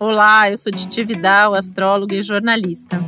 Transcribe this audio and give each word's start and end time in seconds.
Olá, 0.00 0.48
eu 0.48 0.56
sou 0.56 0.70
Titi 0.70 1.02
Vidal, 1.02 1.56
astróloga 1.56 2.14
e 2.14 2.22
jornalista. 2.22 3.00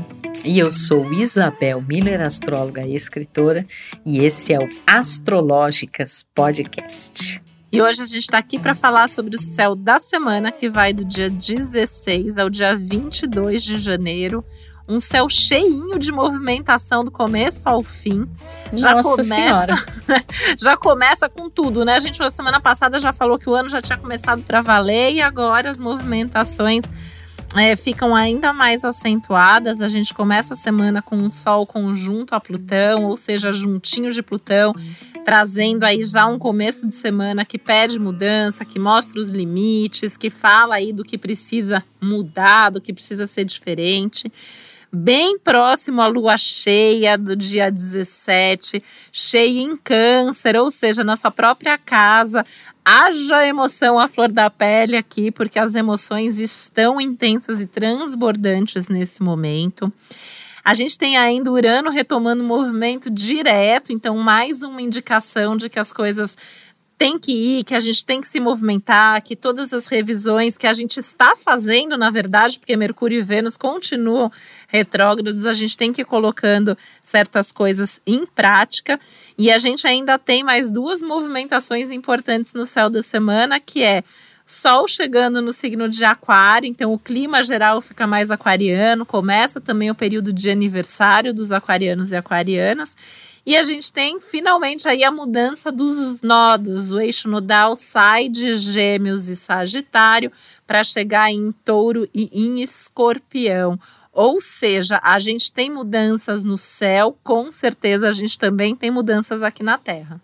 E 0.44 0.58
eu 0.58 0.72
sou 0.72 1.12
Isabel 1.12 1.80
Miller, 1.80 2.20
astróloga 2.20 2.84
e 2.84 2.96
escritora, 2.96 3.64
e 4.04 4.18
esse 4.18 4.52
é 4.52 4.58
o 4.58 4.68
Astrológicas 4.88 6.26
Podcast. 6.34 7.40
E 7.70 7.80
hoje 7.80 8.02
a 8.02 8.06
gente 8.06 8.22
está 8.22 8.38
aqui 8.38 8.58
para 8.58 8.74
falar 8.74 9.08
sobre 9.08 9.36
o 9.36 9.38
céu 9.38 9.76
da 9.76 10.00
semana 10.00 10.50
que 10.50 10.68
vai 10.68 10.92
do 10.92 11.04
dia 11.04 11.30
16 11.30 12.36
ao 12.36 12.50
dia 12.50 12.76
22 12.76 13.62
de 13.62 13.78
janeiro 13.78 14.42
um 14.90 14.98
céu 14.98 15.28
cheinho 15.28 15.96
de 16.00 16.10
movimentação 16.10 17.04
do 17.04 17.12
começo 17.12 17.62
ao 17.64 17.80
fim. 17.80 18.28
Já 18.72 18.92
Nossa 18.92 19.10
começa, 19.10 19.34
Senhora. 19.34 19.84
já 20.58 20.76
começa 20.76 21.28
com 21.28 21.48
tudo, 21.48 21.84
né? 21.84 21.94
A 21.94 22.00
gente 22.00 22.18
na 22.18 22.28
semana 22.28 22.60
passada 22.60 22.98
já 22.98 23.12
falou 23.12 23.38
que 23.38 23.48
o 23.48 23.54
ano 23.54 23.68
já 23.68 23.80
tinha 23.80 23.96
começado 23.96 24.42
para 24.42 24.60
valer 24.60 25.12
e 25.14 25.22
agora 25.22 25.70
as 25.70 25.78
movimentações 25.78 26.84
é, 27.56 27.76
ficam 27.76 28.16
ainda 28.16 28.52
mais 28.52 28.84
acentuadas. 28.84 29.80
A 29.80 29.86
gente 29.86 30.12
começa 30.12 30.54
a 30.54 30.56
semana 30.56 31.00
com 31.00 31.16
um 31.16 31.30
Sol 31.30 31.64
conjunto 31.64 32.34
a 32.34 32.40
Plutão, 32.40 33.04
ou 33.04 33.16
seja, 33.16 33.52
juntinho 33.52 34.10
de 34.10 34.22
Plutão, 34.22 34.74
trazendo 35.24 35.84
aí 35.84 36.02
já 36.02 36.26
um 36.26 36.38
começo 36.38 36.84
de 36.88 36.96
semana 36.96 37.44
que 37.44 37.58
pede 37.58 37.96
mudança, 37.96 38.64
que 38.64 38.78
mostra 38.78 39.20
os 39.20 39.28
limites, 39.28 40.16
que 40.16 40.30
fala 40.30 40.74
aí 40.74 40.92
do 40.92 41.04
que 41.04 41.16
precisa 41.16 41.84
mudar, 42.00 42.70
do 42.70 42.80
que 42.80 42.92
precisa 42.92 43.24
ser 43.28 43.44
diferente 43.44 44.32
bem 44.92 45.38
próximo 45.38 46.00
à 46.02 46.06
lua 46.06 46.36
cheia 46.36 47.16
do 47.16 47.36
dia 47.36 47.70
17, 47.70 48.82
cheia 49.12 49.60
em 49.60 49.76
Câncer, 49.76 50.56
ou 50.56 50.70
seja, 50.70 51.04
na 51.04 51.16
sua 51.16 51.30
própria 51.30 51.78
casa. 51.78 52.44
Haja 52.84 53.46
emoção 53.46 53.98
à 53.98 54.08
flor 54.08 54.32
da 54.32 54.50
pele 54.50 54.96
aqui, 54.96 55.30
porque 55.30 55.58
as 55.58 55.74
emoções 55.74 56.38
estão 56.38 57.00
intensas 57.00 57.62
e 57.62 57.66
transbordantes 57.66 58.88
nesse 58.88 59.22
momento. 59.22 59.92
A 60.64 60.74
gente 60.74 60.98
tem 60.98 61.16
ainda 61.16 61.50
Urano 61.50 61.90
retomando 61.90 62.44
movimento 62.44 63.10
direto, 63.10 63.92
então 63.92 64.16
mais 64.18 64.62
uma 64.62 64.82
indicação 64.82 65.56
de 65.56 65.70
que 65.70 65.78
as 65.78 65.92
coisas 65.92 66.36
tem 67.00 67.18
que 67.18 67.32
ir, 67.32 67.64
que 67.64 67.74
a 67.74 67.80
gente 67.80 68.04
tem 68.04 68.20
que 68.20 68.28
se 68.28 68.38
movimentar, 68.38 69.22
que 69.22 69.34
todas 69.34 69.72
as 69.72 69.86
revisões 69.86 70.58
que 70.58 70.66
a 70.66 70.72
gente 70.74 71.00
está 71.00 71.34
fazendo, 71.34 71.96
na 71.96 72.10
verdade, 72.10 72.58
porque 72.58 72.76
Mercúrio 72.76 73.20
e 73.20 73.22
Vênus 73.22 73.56
continuam 73.56 74.30
retrógrados, 74.68 75.46
a 75.46 75.54
gente 75.54 75.78
tem 75.78 75.94
que 75.94 76.02
ir 76.02 76.04
colocando 76.04 76.76
certas 77.02 77.50
coisas 77.50 78.02
em 78.06 78.26
prática. 78.26 79.00
E 79.38 79.50
a 79.50 79.56
gente 79.56 79.86
ainda 79.86 80.18
tem 80.18 80.44
mais 80.44 80.68
duas 80.68 81.00
movimentações 81.00 81.90
importantes 81.90 82.52
no 82.52 82.66
céu 82.66 82.90
da 82.90 83.02
semana, 83.02 83.58
que 83.58 83.82
é 83.82 84.04
Sol 84.44 84.86
chegando 84.86 85.40
no 85.40 85.52
signo 85.52 85.88
de 85.88 86.04
Aquário, 86.04 86.68
então 86.68 86.92
o 86.92 86.98
clima 86.98 87.40
geral 87.40 87.80
fica 87.80 88.04
mais 88.04 88.32
aquariano, 88.32 89.06
começa 89.06 89.60
também 89.60 89.90
o 89.90 89.94
período 89.94 90.32
de 90.32 90.50
aniversário 90.50 91.32
dos 91.32 91.52
aquarianos 91.52 92.10
e 92.10 92.16
aquarianas. 92.16 92.96
E 93.44 93.56
a 93.56 93.62
gente 93.62 93.92
tem 93.92 94.20
finalmente 94.20 94.88
aí 94.88 95.02
a 95.02 95.10
mudança 95.10 95.72
dos 95.72 96.20
nodos. 96.22 96.90
O 96.90 97.00
eixo 97.00 97.28
nodal 97.28 97.74
sai 97.74 98.28
de 98.28 98.56
Gêmeos 98.56 99.28
e 99.28 99.36
Sagitário 99.36 100.30
para 100.66 100.84
chegar 100.84 101.30
em 101.30 101.52
Touro 101.64 102.08
e 102.14 102.30
em 102.32 102.62
Escorpião. 102.62 103.78
Ou 104.12 104.40
seja, 104.40 105.00
a 105.02 105.18
gente 105.18 105.52
tem 105.52 105.70
mudanças 105.70 106.44
no 106.44 106.58
céu, 106.58 107.16
com 107.22 107.50
certeza 107.50 108.08
a 108.08 108.12
gente 108.12 108.38
também 108.38 108.74
tem 108.74 108.90
mudanças 108.90 109.42
aqui 109.42 109.62
na 109.62 109.78
Terra. 109.78 110.20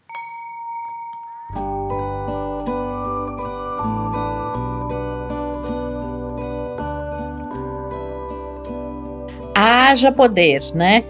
Haja 9.58 10.12
poder, 10.12 10.62
né? 10.74 11.02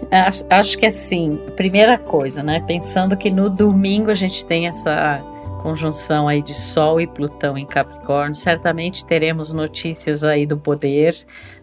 Acho, 0.49 0.77
que 0.77 0.85
assim, 0.85 1.37
primeira 1.57 1.97
coisa, 1.97 2.41
né? 2.41 2.63
Pensando 2.65 3.17
que 3.17 3.29
no 3.29 3.49
domingo 3.49 4.09
a 4.09 4.13
gente 4.13 4.45
tem 4.45 4.67
essa 4.67 5.21
conjunção 5.61 6.29
aí 6.29 6.41
de 6.41 6.53
Sol 6.53 7.01
e 7.01 7.05
Plutão 7.05 7.57
em 7.57 7.65
Capricórnio, 7.65 8.35
certamente 8.35 9.05
teremos 9.05 9.51
notícias 9.51 10.23
aí 10.23 10.45
do 10.45 10.55
poder, 10.55 11.13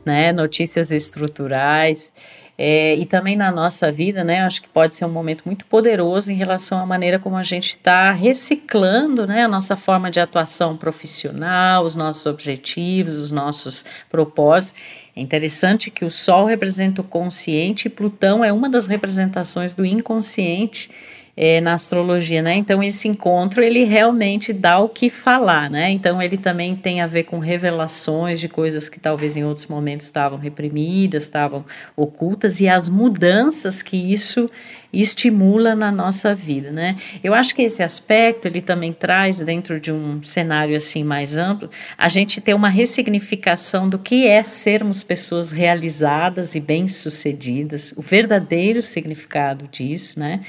né? 0.04 0.30
Notícias 0.30 0.90
estruturais. 0.92 2.12
É, 2.56 2.94
e 2.94 3.04
também 3.04 3.34
na 3.34 3.50
nossa 3.50 3.90
vida, 3.90 4.22
né? 4.22 4.42
Acho 4.42 4.62
que 4.62 4.68
pode 4.68 4.94
ser 4.94 5.04
um 5.04 5.10
momento 5.10 5.42
muito 5.44 5.64
poderoso 5.66 6.30
em 6.30 6.36
relação 6.36 6.78
à 6.78 6.86
maneira 6.86 7.18
como 7.18 7.36
a 7.36 7.42
gente 7.42 7.70
está 7.70 8.12
reciclando, 8.12 9.26
né? 9.26 9.42
A 9.42 9.48
nossa 9.48 9.76
forma 9.76 10.08
de 10.08 10.20
atuação 10.20 10.76
profissional, 10.76 11.84
os 11.84 11.96
nossos 11.96 12.26
objetivos, 12.26 13.14
os 13.14 13.32
nossos 13.32 13.84
propósitos. 14.08 14.80
É 15.16 15.20
interessante 15.20 15.90
que 15.90 16.04
o 16.04 16.10
Sol 16.10 16.46
representa 16.46 17.00
o 17.00 17.04
consciente 17.04 17.88
e 17.88 17.90
Plutão 17.90 18.44
é 18.44 18.52
uma 18.52 18.68
das 18.68 18.86
representações 18.86 19.74
do 19.74 19.84
inconsciente 19.84 20.90
é, 21.36 21.60
na 21.60 21.74
astrologia, 21.74 22.40
né? 22.40 22.54
Então 22.54 22.82
esse 22.82 23.08
encontro 23.08 23.62
ele 23.62 23.84
realmente 23.84 24.52
dá 24.52 24.78
o 24.78 24.88
que 24.88 25.10
falar, 25.10 25.68
né? 25.68 25.90
Então 25.90 26.22
ele 26.22 26.36
também 26.36 26.76
tem 26.76 27.00
a 27.00 27.06
ver 27.06 27.24
com 27.24 27.38
revelações 27.38 28.38
de 28.38 28.48
coisas 28.48 28.88
que 28.88 29.00
talvez 29.00 29.36
em 29.36 29.44
outros 29.44 29.66
momentos 29.66 30.06
estavam 30.06 30.38
reprimidas, 30.38 31.24
estavam 31.24 31.64
ocultas 31.96 32.60
e 32.60 32.68
as 32.68 32.88
mudanças 32.88 33.82
que 33.82 33.96
isso 33.96 34.48
estimula 34.92 35.74
na 35.74 35.90
nossa 35.90 36.34
vida, 36.34 36.70
né? 36.70 36.96
Eu 37.22 37.34
acho 37.34 37.54
que 37.54 37.62
esse 37.62 37.82
aspecto 37.82 38.46
ele 38.46 38.60
também 38.60 38.92
traz 38.92 39.40
dentro 39.40 39.80
de 39.80 39.90
um 39.90 40.22
cenário 40.22 40.76
assim 40.76 41.02
mais 41.02 41.36
amplo, 41.36 41.68
a 41.98 42.08
gente 42.08 42.40
ter 42.40 42.54
uma 42.54 42.68
ressignificação 42.68 43.88
do 43.88 43.98
que 43.98 44.26
é 44.26 44.42
sermos 44.42 45.02
pessoas 45.02 45.50
realizadas 45.50 46.54
e 46.54 46.60
bem-sucedidas, 46.60 47.92
o 47.96 48.02
verdadeiro 48.02 48.80
significado 48.82 49.68
disso, 49.70 50.18
né? 50.18 50.40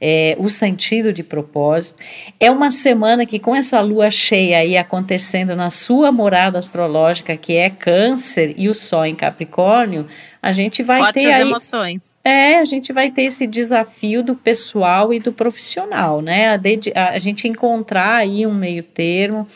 É, 0.00 0.27
o 0.38 0.48
sentido 0.48 1.12
de 1.12 1.22
propósito. 1.22 1.98
É 2.38 2.50
uma 2.50 2.70
semana 2.70 3.24
que 3.24 3.38
com 3.38 3.54
essa 3.54 3.80
lua 3.80 4.10
cheia 4.10 4.58
aí 4.58 4.76
acontecendo 4.76 5.54
na 5.54 5.70
sua 5.70 6.10
morada 6.10 6.58
astrológica, 6.58 7.36
que 7.36 7.54
é 7.54 7.70
Câncer 7.70 8.54
e 8.56 8.68
o 8.68 8.74
Sol 8.74 9.06
em 9.06 9.14
Capricórnio, 9.14 10.06
a 10.42 10.52
gente 10.52 10.82
vai 10.82 10.98
Fortes 10.98 11.22
ter 11.22 11.32
aí, 11.32 11.48
emoções. 11.48 12.16
é, 12.24 12.58
a 12.58 12.64
gente 12.64 12.92
vai 12.92 13.10
ter 13.10 13.22
esse 13.22 13.46
desafio 13.46 14.22
do 14.22 14.34
pessoal 14.34 15.12
e 15.12 15.18
do 15.18 15.32
profissional, 15.32 16.20
né? 16.20 16.54
A, 16.54 16.60
a, 16.94 17.08
a 17.10 17.18
gente 17.18 17.48
encontrar 17.48 18.16
aí 18.16 18.46
um 18.46 18.54
meio 18.54 18.82
termo 18.82 19.46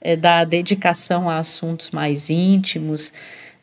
é, 0.00 0.16
da 0.16 0.44
dedicação 0.44 1.28
a 1.28 1.38
assuntos 1.38 1.90
mais 1.90 2.30
íntimos, 2.30 3.12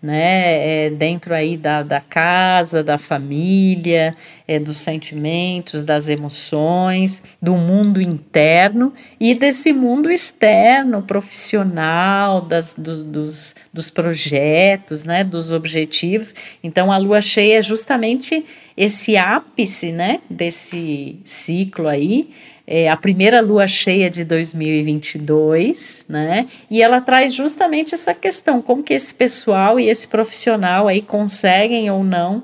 né, 0.01 0.85
é, 0.85 0.89
dentro 0.91 1.33
aí 1.33 1.57
da, 1.57 1.81
da 1.81 1.99
casa, 1.99 2.83
da 2.83 2.97
família, 2.97 4.15
é, 4.47 4.59
dos 4.59 4.77
sentimentos, 4.77 5.81
das 5.81 6.07
emoções, 6.07 7.23
do 7.41 7.55
mundo 7.55 8.01
interno 8.01 8.93
e 9.19 9.33
desse 9.33 9.73
mundo 9.73 10.11
externo, 10.11 11.01
profissional, 11.01 12.41
das, 12.41 12.75
dos, 12.75 13.03
dos, 13.03 13.55
dos 13.73 13.89
projetos, 13.89 15.03
né, 15.03 15.23
dos 15.23 15.51
objetivos. 15.51 16.35
Então, 16.63 16.91
a 16.91 16.97
lua 16.97 17.21
cheia 17.21 17.57
é 17.57 17.61
justamente 17.61 18.45
esse 18.75 19.17
ápice, 19.17 19.91
né, 19.91 20.21
desse 20.29 21.19
ciclo 21.23 21.87
aí, 21.87 22.29
é 22.67 22.89
a 22.89 22.97
primeira 22.97 23.39
lua 23.39 23.65
cheia 23.65 24.09
de 24.09 24.25
2022, 24.25 26.03
né? 26.09 26.45
E 26.69 26.83
ela 26.83 26.99
traz 26.99 27.33
justamente 27.33 27.95
essa 27.95 28.13
questão, 28.13 28.61
como 28.61 28.83
que 28.83 28.93
esse 28.93 29.13
pessoal 29.13 29.79
e 29.79 29.87
esse 29.87 30.05
profissional 30.05 30.85
aí 30.89 31.01
conseguem 31.01 31.89
ou 31.89 32.03
não 32.03 32.43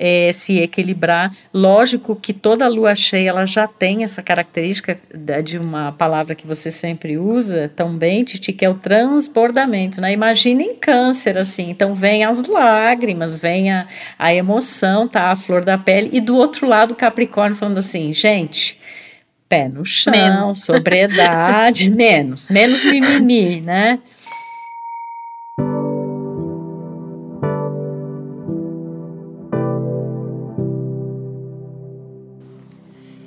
é, 0.00 0.30
se 0.32 0.58
equilibrar. 0.58 1.30
Lógico 1.52 2.16
que 2.16 2.34
toda 2.34 2.66
lua 2.68 2.94
cheia 2.94 3.28
ela 3.30 3.46
já 3.46 3.66
tem 3.66 4.02
essa 4.02 4.22
característica 4.22 4.98
de 5.44 5.58
uma 5.58 5.92
palavra 5.92 6.34
que 6.34 6.46
você 6.46 6.70
sempre 6.70 7.18
usa 7.18 7.70
também, 7.74 8.24
Titi, 8.24 8.52
que 8.52 8.64
é 8.64 8.70
o 8.70 8.74
transbordamento, 8.74 10.00
né? 10.00 10.12
Imagina 10.12 10.62
em 10.62 10.74
câncer, 10.74 11.36
assim, 11.36 11.70
então 11.70 11.94
vem 11.94 12.24
as 12.24 12.44
lágrimas, 12.46 13.36
vem 13.36 13.70
a, 13.70 13.86
a 14.18 14.34
emoção, 14.34 15.06
tá? 15.06 15.30
A 15.30 15.36
flor 15.36 15.62
da 15.62 15.76
pele, 15.76 16.08
e 16.12 16.20
do 16.20 16.34
outro 16.34 16.66
lado 16.66 16.94
Capricórnio 16.94 17.56
falando 17.56 17.78
assim, 17.78 18.12
gente 18.12 18.79
pé 19.50 19.68
no 19.68 19.84
chão, 19.84 20.12
menos. 20.12 20.62
sobriedade, 20.64 21.90
menos, 21.90 22.48
menos 22.48 22.84
mimimi, 22.84 23.60
né? 23.60 23.98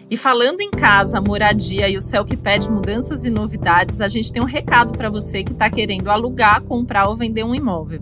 E 0.09 0.15
falando 0.15 0.61
em 0.61 0.69
casa, 0.69 1.19
moradia 1.19 1.89
e 1.89 1.97
o 1.97 2.01
céu 2.01 2.23
que 2.23 2.37
pede 2.37 2.71
mudanças 2.71 3.25
e 3.25 3.31
novidades, 3.31 3.99
a 3.99 4.07
gente 4.07 4.31
tem 4.31 4.41
um 4.41 4.45
recado 4.45 4.93
para 4.93 5.09
você 5.09 5.43
que 5.43 5.51
está 5.51 5.69
querendo 5.69 6.09
alugar, 6.09 6.61
comprar 6.61 7.09
ou 7.09 7.15
vender 7.15 7.43
um 7.43 7.53
imóvel. 7.53 7.99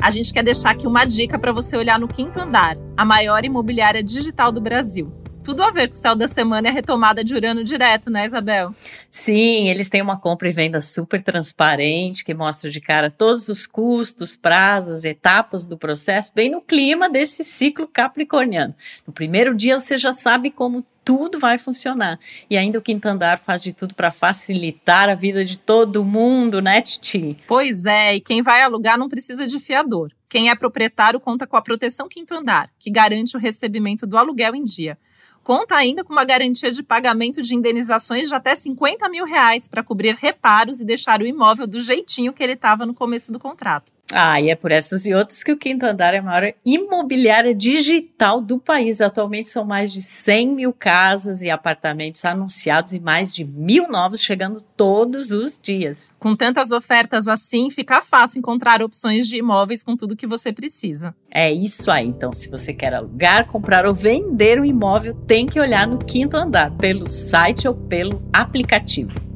A 0.00 0.10
gente 0.10 0.32
quer 0.32 0.44
deixar 0.44 0.70
aqui 0.70 0.86
uma 0.86 1.04
dica 1.04 1.38
para 1.38 1.52
você 1.52 1.76
olhar 1.76 1.98
no 1.98 2.08
quinto 2.08 2.40
andar, 2.40 2.78
a 2.96 3.04
maior 3.04 3.44
imobiliária 3.44 4.02
digital 4.02 4.52
do 4.52 4.60
Brasil 4.60 5.19
tudo 5.50 5.64
a 5.64 5.70
ver 5.72 5.88
com 5.88 5.94
o 5.94 5.96
céu 5.96 6.14
da 6.14 6.28
semana 6.28 6.68
e 6.68 6.70
a 6.70 6.72
retomada 6.72 7.24
de 7.24 7.34
Urano 7.34 7.64
direto, 7.64 8.08
né, 8.08 8.24
Isabel? 8.24 8.72
Sim, 9.10 9.68
eles 9.68 9.90
têm 9.90 10.00
uma 10.00 10.16
compra 10.16 10.48
e 10.48 10.52
venda 10.52 10.80
super 10.80 11.20
transparente 11.24 12.24
que 12.24 12.32
mostra 12.32 12.70
de 12.70 12.80
cara 12.80 13.10
todos 13.10 13.48
os 13.48 13.66
custos, 13.66 14.36
prazos, 14.36 15.04
etapas 15.04 15.66
do 15.66 15.76
processo, 15.76 16.32
bem 16.32 16.52
no 16.52 16.60
clima 16.60 17.10
desse 17.10 17.42
ciclo 17.42 17.88
capricorniano. 17.88 18.72
No 19.04 19.12
primeiro 19.12 19.52
dia 19.52 19.76
você 19.76 19.96
já 19.96 20.12
sabe 20.12 20.52
como 20.52 20.86
tudo 21.04 21.40
vai 21.40 21.58
funcionar. 21.58 22.20
E 22.48 22.56
ainda 22.56 22.78
o 22.78 22.82
quinto 22.82 23.08
andar 23.08 23.36
faz 23.36 23.60
de 23.60 23.72
tudo 23.72 23.92
para 23.92 24.12
facilitar 24.12 25.08
a 25.08 25.16
vida 25.16 25.44
de 25.44 25.58
todo 25.58 26.04
mundo, 26.04 26.60
né, 26.62 26.80
Titi? 26.80 27.36
Pois 27.48 27.84
é, 27.86 28.14
e 28.14 28.20
quem 28.20 28.40
vai 28.40 28.62
alugar 28.62 28.96
não 28.96 29.08
precisa 29.08 29.48
de 29.48 29.58
fiador. 29.58 30.12
Quem 30.28 30.48
é 30.48 30.54
proprietário 30.54 31.18
conta 31.18 31.44
com 31.44 31.56
a 31.56 31.62
proteção 31.62 32.08
quinto 32.08 32.34
andar, 32.34 32.70
que 32.78 32.88
garante 32.88 33.36
o 33.36 33.40
recebimento 33.40 34.06
do 34.06 34.16
aluguel 34.16 34.54
em 34.54 34.62
dia. 34.62 34.96
Conta 35.42 35.74
ainda 35.74 36.04
com 36.04 36.12
uma 36.12 36.24
garantia 36.24 36.70
de 36.70 36.82
pagamento 36.82 37.40
de 37.40 37.54
indenizações 37.54 38.28
de 38.28 38.34
até 38.34 38.54
50 38.54 39.08
mil 39.08 39.24
reais 39.24 39.66
para 39.66 39.82
cobrir 39.82 40.14
reparos 40.14 40.80
e 40.80 40.84
deixar 40.84 41.22
o 41.22 41.26
imóvel 41.26 41.66
do 41.66 41.80
jeitinho 41.80 42.32
que 42.32 42.42
ele 42.42 42.52
estava 42.52 42.84
no 42.84 42.94
começo 42.94 43.32
do 43.32 43.38
contrato. 43.38 43.90
Ah, 44.12 44.40
e 44.40 44.50
é 44.50 44.56
por 44.56 44.72
essas 44.72 45.06
e 45.06 45.14
outras 45.14 45.44
que 45.44 45.52
o 45.52 45.56
Quinto 45.56 45.86
Andar 45.86 46.14
é 46.14 46.18
a 46.18 46.22
maior 46.22 46.52
imobiliária 46.64 47.54
digital 47.54 48.40
do 48.40 48.58
país. 48.58 49.00
Atualmente 49.00 49.48
são 49.48 49.64
mais 49.64 49.92
de 49.92 50.00
100 50.00 50.48
mil 50.48 50.72
casas 50.72 51.42
e 51.42 51.50
apartamentos 51.50 52.24
anunciados 52.24 52.92
e 52.92 53.00
mais 53.00 53.34
de 53.34 53.44
mil 53.44 53.88
novos 53.88 54.22
chegando 54.22 54.62
todos 54.76 55.30
os 55.30 55.58
dias. 55.58 56.12
Com 56.18 56.34
tantas 56.34 56.72
ofertas 56.72 57.28
assim, 57.28 57.70
fica 57.70 58.00
fácil 58.00 58.38
encontrar 58.38 58.82
opções 58.82 59.28
de 59.28 59.36
imóveis 59.36 59.82
com 59.82 59.96
tudo 59.96 60.16
que 60.16 60.26
você 60.26 60.52
precisa. 60.52 61.14
É 61.30 61.52
isso 61.52 61.90
aí. 61.90 62.06
Então, 62.06 62.32
se 62.32 62.50
você 62.50 62.72
quer 62.72 62.94
alugar, 62.94 63.46
comprar 63.46 63.86
ou 63.86 63.94
vender 63.94 64.60
um 64.60 64.64
imóvel, 64.64 65.14
tem 65.14 65.46
que 65.46 65.60
olhar 65.60 65.86
no 65.86 65.98
Quinto 65.98 66.36
Andar, 66.36 66.72
pelo 66.72 67.08
site 67.08 67.68
ou 67.68 67.74
pelo 67.74 68.22
aplicativo. 68.32 69.29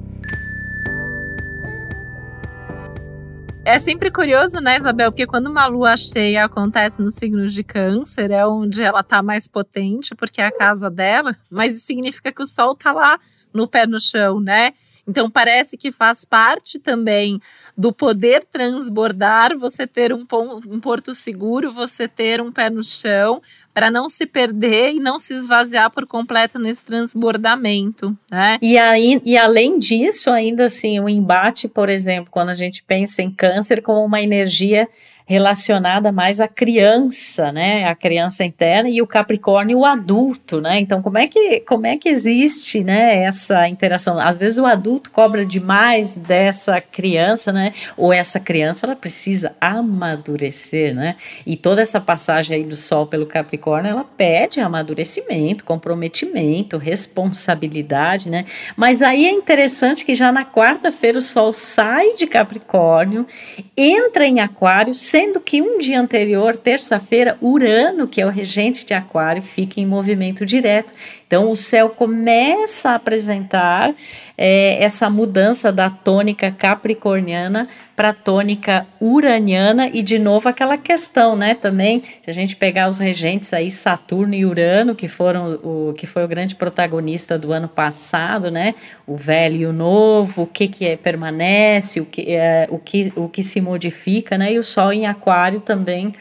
É 3.67 3.79
sempre 3.79 4.11
curioso, 4.11 4.61
né, 4.61 4.77
Isabel? 4.77 5.11
Porque 5.11 5.27
quando 5.27 5.47
uma 5.47 5.65
lua 5.65 5.97
cheia 5.97 6.45
acontece 6.45 7.01
no 7.01 7.11
signo 7.11 7.47
de 7.47 7.65
câncer, 7.65 8.31
é 8.31 8.47
onde 8.47 8.83
ela 8.83 9.03
tá 9.03 9.23
mais 9.23 9.49
potente, 9.49 10.15
porque 10.15 10.43
é 10.43 10.45
a 10.45 10.53
casa 10.53 10.91
dela, 10.91 11.35
mas 11.51 11.75
isso 11.75 11.87
significa 11.87 12.31
que 12.31 12.43
o 12.43 12.47
sol 12.47 12.77
tá 12.77 12.93
lá 12.93 13.19
no 13.55 13.67
pé 13.67 13.87
no 13.87 13.99
chão, 13.99 14.39
né? 14.39 14.75
Então 15.07 15.31
parece 15.31 15.79
que 15.79 15.91
faz 15.91 16.27
parte 16.27 16.79
também 16.79 17.41
do 17.77 17.91
poder 17.91 18.45
transbordar, 18.45 19.57
você 19.57 19.87
ter 19.87 20.13
um, 20.13 20.27
um 20.69 20.79
porto 20.79 21.15
seguro, 21.15 21.73
você 21.73 22.07
ter 22.07 22.43
um 22.43 22.53
pé 22.53 22.69
no 22.69 22.85
chão, 22.85 23.41
para 23.75 23.91
não 23.91 24.09
se 24.09 24.25
perder 24.25 24.93
e 24.93 25.00
não 25.00 25.19
se 25.19 25.35
esvaziar 25.35 25.91
por 25.91 26.06
completo 26.06 26.59
nesse 26.61 26.85
transbordamento, 26.85 28.17
né? 28.31 28.56
E, 28.62 28.79
aí, 28.79 29.21
e 29.25 29.37
além 29.37 29.79
disso, 29.79 30.31
ainda 30.31 30.67
assim, 30.67 31.00
o 31.00 31.09
embate, 31.09 31.67
por 31.67 31.88
exemplo, 31.88 32.31
quando 32.31 32.50
a 32.50 32.55
gente 32.55 32.85
pensa 32.85 33.21
em 33.21 33.31
câncer 33.31 33.82
como 33.82 34.05
uma 34.05 34.23
energia 34.23 34.88
relacionada 35.26 36.12
mais 36.12 36.38
à 36.41 36.47
criança, 36.47 37.50
né? 37.50 37.87
A 37.87 37.94
criança 37.94 38.44
interna 38.44 38.91
e 38.91 39.00
o 39.00 39.06
Capricórnio 39.06 39.79
o 39.79 39.85
adulto, 39.85 40.61
né? 40.61 40.79
Então, 40.79 41.00
como 41.00 41.17
é 41.17 41.26
que 41.26 41.61
como 41.61 41.87
é 41.87 41.97
que 41.97 42.11
existe, 42.11 42.85
né, 42.85 43.23
essa 43.25 43.67
interação? 43.67 44.19
Às 44.19 44.37
vezes 44.37 44.59
o 44.59 44.67
adulto 44.67 45.11
cobra 45.11 45.44
demais 45.44 46.19
dessa 46.19 46.79
criança, 46.81 47.53
né? 47.53 47.73
Ou 47.97 48.12
essa 48.12 48.38
criança 48.38 48.85
ela 48.85 48.94
precisa 48.94 49.55
amadurecer, 49.61 50.94
né? 50.94 51.17
E 51.47 51.56
toda 51.56 51.81
essa 51.81 52.00
passagem 52.00 52.59
aí 52.59 52.65
do 52.65 52.77
sol 52.77 53.06
pelo 53.06 53.25
Capricórnio, 53.27 53.91
ela 53.91 54.05
pede 54.05 54.61
amadurecimento, 54.61 55.65
comprometimento, 55.65 56.77
responsabilidade, 56.77 58.29
né? 58.29 58.44
Mas 58.77 59.00
aí 59.00 59.25
é 59.25 59.31
interessante 59.31 60.05
que 60.05 60.15
já 60.15 60.31
na 60.31 60.44
quarta-feira 60.44 61.19
o 61.19 61.23
sol 61.23 61.55
sai 61.55 62.15
de 62.15 62.27
Capricórnio, 62.27 63.27
entra 63.75 64.27
em 64.27 64.41
Aquário, 64.41 64.93
sendo 65.15 65.41
que 65.41 65.63
um 65.63 65.79
dia 65.79 66.01
anterior, 66.01 66.57
terça-feira, 66.57 67.39
Urano, 67.41 68.09
que 68.09 68.21
é 68.21 68.27
o 68.27 68.31
regente 68.31 68.85
de 68.85 68.95
Aquário, 68.95 69.41
fica 69.41 69.81
em 69.81 69.87
movimento 69.87 70.45
direto. 70.45 70.93
Então, 71.35 71.51
o 71.51 71.57
céu 71.57 71.91
começa 71.91 72.91
a 72.91 72.95
apresentar 72.95 73.93
é, 74.39 74.81
essa 74.81 75.11
mudança 75.11 75.73
da 75.73 75.91
tônica 75.91 76.49
capricorniana 76.53 77.67
para 77.97 78.11
a 78.11 78.15
tônica 78.15 78.87
uraniana 79.01 79.91
e 79.93 80.01
de 80.01 80.17
novo 80.17 80.49
aquela 80.49 80.79
questão, 80.79 81.35
né? 81.35 81.57
Também, 81.57 82.05
se 82.23 82.31
a 82.31 82.33
gente 82.33 82.55
pegar 82.55 82.87
os 82.87 83.01
regentes 83.01 83.53
aí, 83.53 83.69
Saturno 83.69 84.33
e 84.33 84.47
Urano, 84.47 84.95
que 84.95 85.09
foram 85.09 85.55
o 85.55 85.93
que 85.93 86.07
foi 86.07 86.25
o 86.25 86.29
grande 86.29 86.55
protagonista 86.55 87.37
do 87.37 87.53
ano 87.53 87.67
passado, 87.67 88.49
né? 88.49 88.73
O 89.05 89.17
velho 89.17 89.57
e 89.57 89.67
o 89.67 89.73
novo, 89.73 90.43
o 90.43 90.47
que 90.47 90.69
que 90.69 90.87
é, 90.87 90.97
permanece, 90.97 92.01
o 92.01 92.07
que 92.07 92.33
é, 92.33 92.69
o 92.71 92.79
que 92.79 93.13
o 93.17 93.29
que 93.29 93.43
se 93.43 93.61
modifica, 93.61 94.39
né? 94.39 94.53
E 94.53 94.59
o 94.61 94.63
Sol 94.63 94.93
em 94.93 95.07
Aquário 95.07 95.59
também 95.59 96.15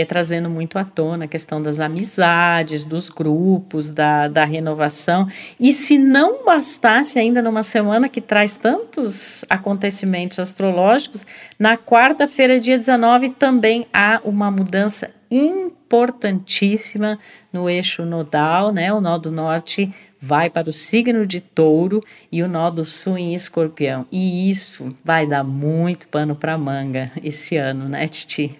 é, 0.00 0.04
trazendo 0.04 0.48
muito 0.50 0.78
à 0.78 0.84
tona 0.84 1.24
a 1.24 1.28
questão 1.28 1.60
das 1.60 1.80
amizades, 1.80 2.84
dos 2.84 3.08
grupos, 3.08 3.90
da, 3.90 4.28
da 4.28 4.44
renovação. 4.44 5.28
E 5.58 5.72
se 5.72 5.98
não 5.98 6.44
bastasse 6.44 7.18
ainda 7.18 7.40
numa 7.42 7.62
semana 7.62 8.08
que 8.08 8.20
traz 8.20 8.56
tantos 8.56 9.44
acontecimentos 9.48 10.38
astrológicos, 10.38 11.26
na 11.58 11.76
quarta-feira, 11.76 12.60
dia 12.60 12.78
19, 12.78 13.30
também 13.30 13.86
há 13.92 14.20
uma 14.24 14.50
mudança 14.50 15.10
importantíssima 15.30 17.18
no 17.52 17.68
eixo 17.68 18.04
nodal, 18.04 18.72
né? 18.72 18.92
O 18.92 19.00
nó 19.00 19.18
do 19.18 19.32
norte 19.32 19.92
vai 20.20 20.50
para 20.50 20.68
o 20.68 20.72
signo 20.72 21.26
de 21.26 21.40
touro 21.40 22.02
e 22.30 22.42
o 22.42 22.48
nó 22.48 22.70
do 22.70 22.84
sul 22.84 23.18
em 23.18 23.34
escorpião. 23.34 24.06
E 24.10 24.50
isso 24.50 24.94
vai 25.04 25.26
dar 25.26 25.44
muito 25.44 26.08
pano 26.08 26.34
para 26.34 26.58
manga 26.58 27.06
esse 27.22 27.56
ano, 27.56 27.88
né, 27.88 28.08
Titi? 28.08 28.58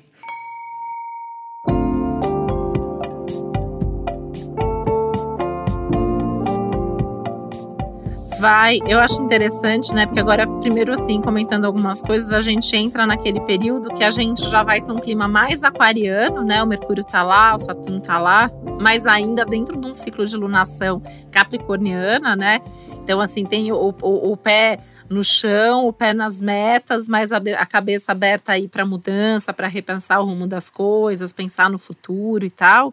Vai. 8.39 8.79
Eu 8.87 9.01
acho 9.01 9.23
interessante, 9.23 9.93
né? 9.95 10.07
Porque 10.07 10.21
agora, 10.21 10.47
primeiro 10.47 10.93
assim, 10.93 11.21
comentando 11.21 11.65
algumas 11.65 12.01
coisas, 12.01 12.31
a 12.31 12.41
gente 12.41 12.75
entra 12.77 13.07
naquele 13.07 13.41
período 13.41 13.89
que 13.89 14.05
a 14.05 14.11
gente 14.11 14.49
já 14.49 14.63
vai 14.63 14.81
ter 14.81 14.93
um 14.93 14.97
clima 14.97 15.27
mais 15.27 15.65
aquariano, 15.65 16.45
né? 16.45 16.63
O 16.63 16.67
Mercúrio 16.67 17.05
tá 17.05 17.23
lá, 17.23 17.55
o 17.55 17.59
Saturno 17.59 18.01
tá 18.01 18.19
lá, 18.19 18.51
mas 18.81 19.07
ainda 19.07 19.45
dentro 19.45 19.77
de 19.77 19.87
um 19.87 19.95
ciclo 19.95 20.25
de 20.25 20.37
lunação 20.37 21.03
capricorniana, 21.31 22.37
né? 22.37 22.61
Então, 23.03 23.21
assim, 23.21 23.45
tem 23.45 23.71
o, 23.71 23.95
o, 24.03 24.33
o, 24.33 24.37
pé 24.37 24.81
no 25.09 25.23
chão, 25.23 25.87
o 25.87 25.93
pé 25.93 26.13
nas 26.13 26.41
metas, 26.41 27.09
mas 27.09 27.31
a, 27.31 27.41
a 27.57 27.65
cabeça 27.65 28.11
aberta 28.11 28.53
aí 28.53 28.67
para 28.67 28.85
mudança, 28.85 29.53
para 29.53 29.69
repensar 29.69 30.21
o 30.21 30.25
rumo 30.25 30.47
das 30.47 30.69
coisas, 30.69 31.33
pensar 31.33 31.71
no 31.71 31.79
futuro 31.79 32.45
e 32.45 32.51
tal. 32.51 32.93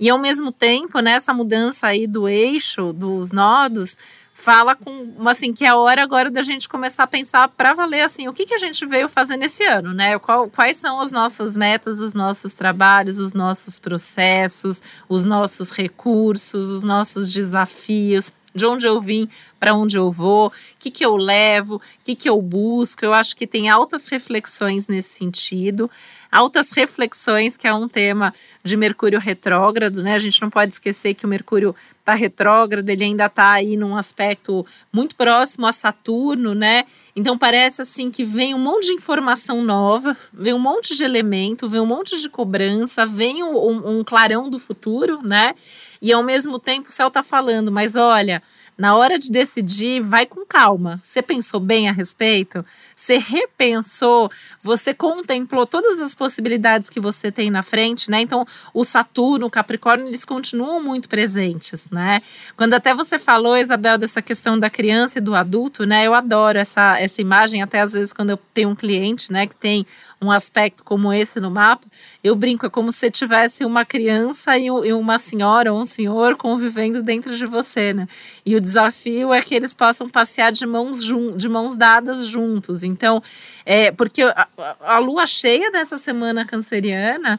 E 0.00 0.08
ao 0.08 0.18
mesmo 0.18 0.50
tempo, 0.50 1.00
nessa 1.00 1.34
mudança 1.34 1.86
aí 1.86 2.06
do 2.06 2.28
eixo, 2.28 2.92
dos 2.92 3.30
nodos, 3.30 3.96
fala 4.38 4.76
com 4.76 5.14
assim 5.26 5.50
que 5.50 5.64
é 5.64 5.68
a 5.68 5.76
hora 5.76 6.02
agora 6.02 6.30
da 6.30 6.42
gente 6.42 6.68
começar 6.68 7.04
a 7.04 7.06
pensar 7.06 7.48
para 7.48 7.72
valer 7.72 8.02
assim 8.02 8.28
o 8.28 8.34
que, 8.34 8.44
que 8.44 8.52
a 8.52 8.58
gente 8.58 8.84
veio 8.84 9.08
fazer 9.08 9.34
nesse 9.38 9.64
ano, 9.64 9.94
né? 9.94 10.18
Qual, 10.18 10.50
quais 10.50 10.76
são 10.76 11.00
as 11.00 11.10
nossas 11.10 11.56
metas, 11.56 12.00
os 12.00 12.12
nossos 12.12 12.52
trabalhos, 12.52 13.18
os 13.18 13.32
nossos 13.32 13.78
processos, 13.78 14.82
os 15.08 15.24
nossos 15.24 15.70
recursos, 15.70 16.68
os 16.68 16.82
nossos 16.82 17.32
desafios, 17.32 18.30
de 18.54 18.66
onde 18.66 18.86
eu 18.86 19.00
vim, 19.00 19.26
para 19.58 19.74
onde 19.74 19.96
eu 19.96 20.10
vou, 20.10 20.48
o 20.48 20.52
que, 20.78 20.90
que 20.90 21.04
eu 21.04 21.16
levo, 21.16 21.76
o 21.76 21.80
que, 22.04 22.14
que 22.14 22.28
eu 22.28 22.40
busco. 22.40 23.06
Eu 23.06 23.14
acho 23.14 23.34
que 23.34 23.46
tem 23.46 23.70
altas 23.70 24.06
reflexões 24.06 24.86
nesse 24.86 25.14
sentido 25.14 25.90
altas 26.36 26.70
reflexões, 26.70 27.56
que 27.56 27.66
é 27.66 27.72
um 27.72 27.88
tema 27.88 28.34
de 28.62 28.76
Mercúrio 28.76 29.18
retrógrado, 29.18 30.02
né? 30.02 30.14
A 30.14 30.18
gente 30.18 30.42
não 30.42 30.50
pode 30.50 30.74
esquecer 30.74 31.14
que 31.14 31.24
o 31.24 31.28
Mercúrio 31.28 31.74
está 31.98 32.12
retrógrado, 32.12 32.88
ele 32.90 33.04
ainda 33.04 33.24
está 33.24 33.52
aí 33.52 33.74
num 33.74 33.96
aspecto 33.96 34.64
muito 34.92 35.16
próximo 35.16 35.66
a 35.66 35.72
Saturno, 35.72 36.54
né? 36.54 36.84
Então 37.14 37.38
parece 37.38 37.80
assim 37.80 38.10
que 38.10 38.22
vem 38.22 38.54
um 38.54 38.58
monte 38.58 38.86
de 38.86 38.92
informação 38.92 39.64
nova, 39.64 40.14
vem 40.30 40.52
um 40.52 40.58
monte 40.58 40.94
de 40.94 41.04
elemento, 41.04 41.70
vem 41.70 41.80
um 41.80 41.86
monte 41.86 42.20
de 42.20 42.28
cobrança, 42.28 43.06
vem 43.06 43.42
um, 43.42 43.98
um 44.00 44.04
clarão 44.04 44.50
do 44.50 44.58
futuro, 44.58 45.22
né? 45.22 45.54
E 46.02 46.12
ao 46.12 46.22
mesmo 46.22 46.58
tempo 46.58 46.90
o 46.90 46.92
céu 46.92 47.08
está 47.08 47.22
falando, 47.22 47.72
mas 47.72 47.96
olha, 47.96 48.42
na 48.76 48.94
hora 48.94 49.18
de 49.18 49.32
decidir, 49.32 50.02
vai 50.02 50.26
com 50.26 50.44
calma. 50.44 51.00
Você 51.02 51.22
pensou 51.22 51.58
bem 51.58 51.88
a 51.88 51.92
respeito? 51.92 52.62
Você 52.96 53.18
repensou? 53.18 54.30
Você 54.62 54.94
contemplou 54.94 55.66
todas 55.66 56.00
as 56.00 56.14
possibilidades 56.14 56.88
que 56.88 56.98
você 56.98 57.30
tem 57.30 57.50
na 57.50 57.62
frente, 57.62 58.10
né? 58.10 58.22
Então, 58.22 58.46
o 58.72 58.84
Saturno, 58.84 59.46
o 59.46 59.50
Capricórnio, 59.50 60.08
eles 60.08 60.24
continuam 60.24 60.82
muito 60.82 61.06
presentes, 61.06 61.88
né? 61.90 62.22
Quando 62.56 62.72
até 62.72 62.94
você 62.94 63.18
falou, 63.18 63.54
Isabel, 63.54 63.98
dessa 63.98 64.22
questão 64.22 64.58
da 64.58 64.70
criança 64.70 65.18
e 65.18 65.20
do 65.20 65.34
adulto, 65.34 65.84
né? 65.84 66.06
Eu 66.06 66.14
adoro 66.14 66.58
essa, 66.58 66.98
essa 66.98 67.20
imagem, 67.20 67.62
até 67.62 67.80
às 67.80 67.92
vezes 67.92 68.14
quando 68.14 68.30
eu 68.30 68.38
tenho 68.54 68.70
um 68.70 68.74
cliente, 68.74 69.30
né, 69.30 69.46
que 69.46 69.54
tem 69.54 69.86
um 70.20 70.30
aspecto 70.30 70.82
como 70.82 71.12
esse 71.12 71.38
no 71.38 71.50
mapa, 71.50 71.86
eu 72.24 72.34
brinco, 72.34 72.64
é 72.64 72.70
como 72.70 72.90
se 72.90 73.10
tivesse 73.10 73.64
uma 73.64 73.84
criança 73.84 74.56
e 74.56 74.70
uma 74.70 75.18
senhora 75.18 75.72
ou 75.72 75.80
um 75.80 75.84
senhor 75.84 76.36
convivendo 76.36 77.02
dentro 77.02 77.36
de 77.36 77.44
você, 77.44 77.92
né? 77.92 78.08
E 78.44 78.56
o 78.56 78.60
desafio 78.60 79.34
é 79.34 79.42
que 79.42 79.54
eles 79.54 79.74
possam 79.74 80.08
passear 80.08 80.50
de 80.50 80.64
mãos, 80.64 81.00
de 81.36 81.48
mãos 81.48 81.74
dadas 81.74 82.26
juntos. 82.26 82.82
Então, 82.86 83.22
é, 83.64 83.90
porque 83.90 84.22
a, 84.22 84.48
a 84.80 84.98
lua 84.98 85.26
cheia 85.26 85.70
dessa 85.70 85.98
semana 85.98 86.44
canceriana 86.44 87.38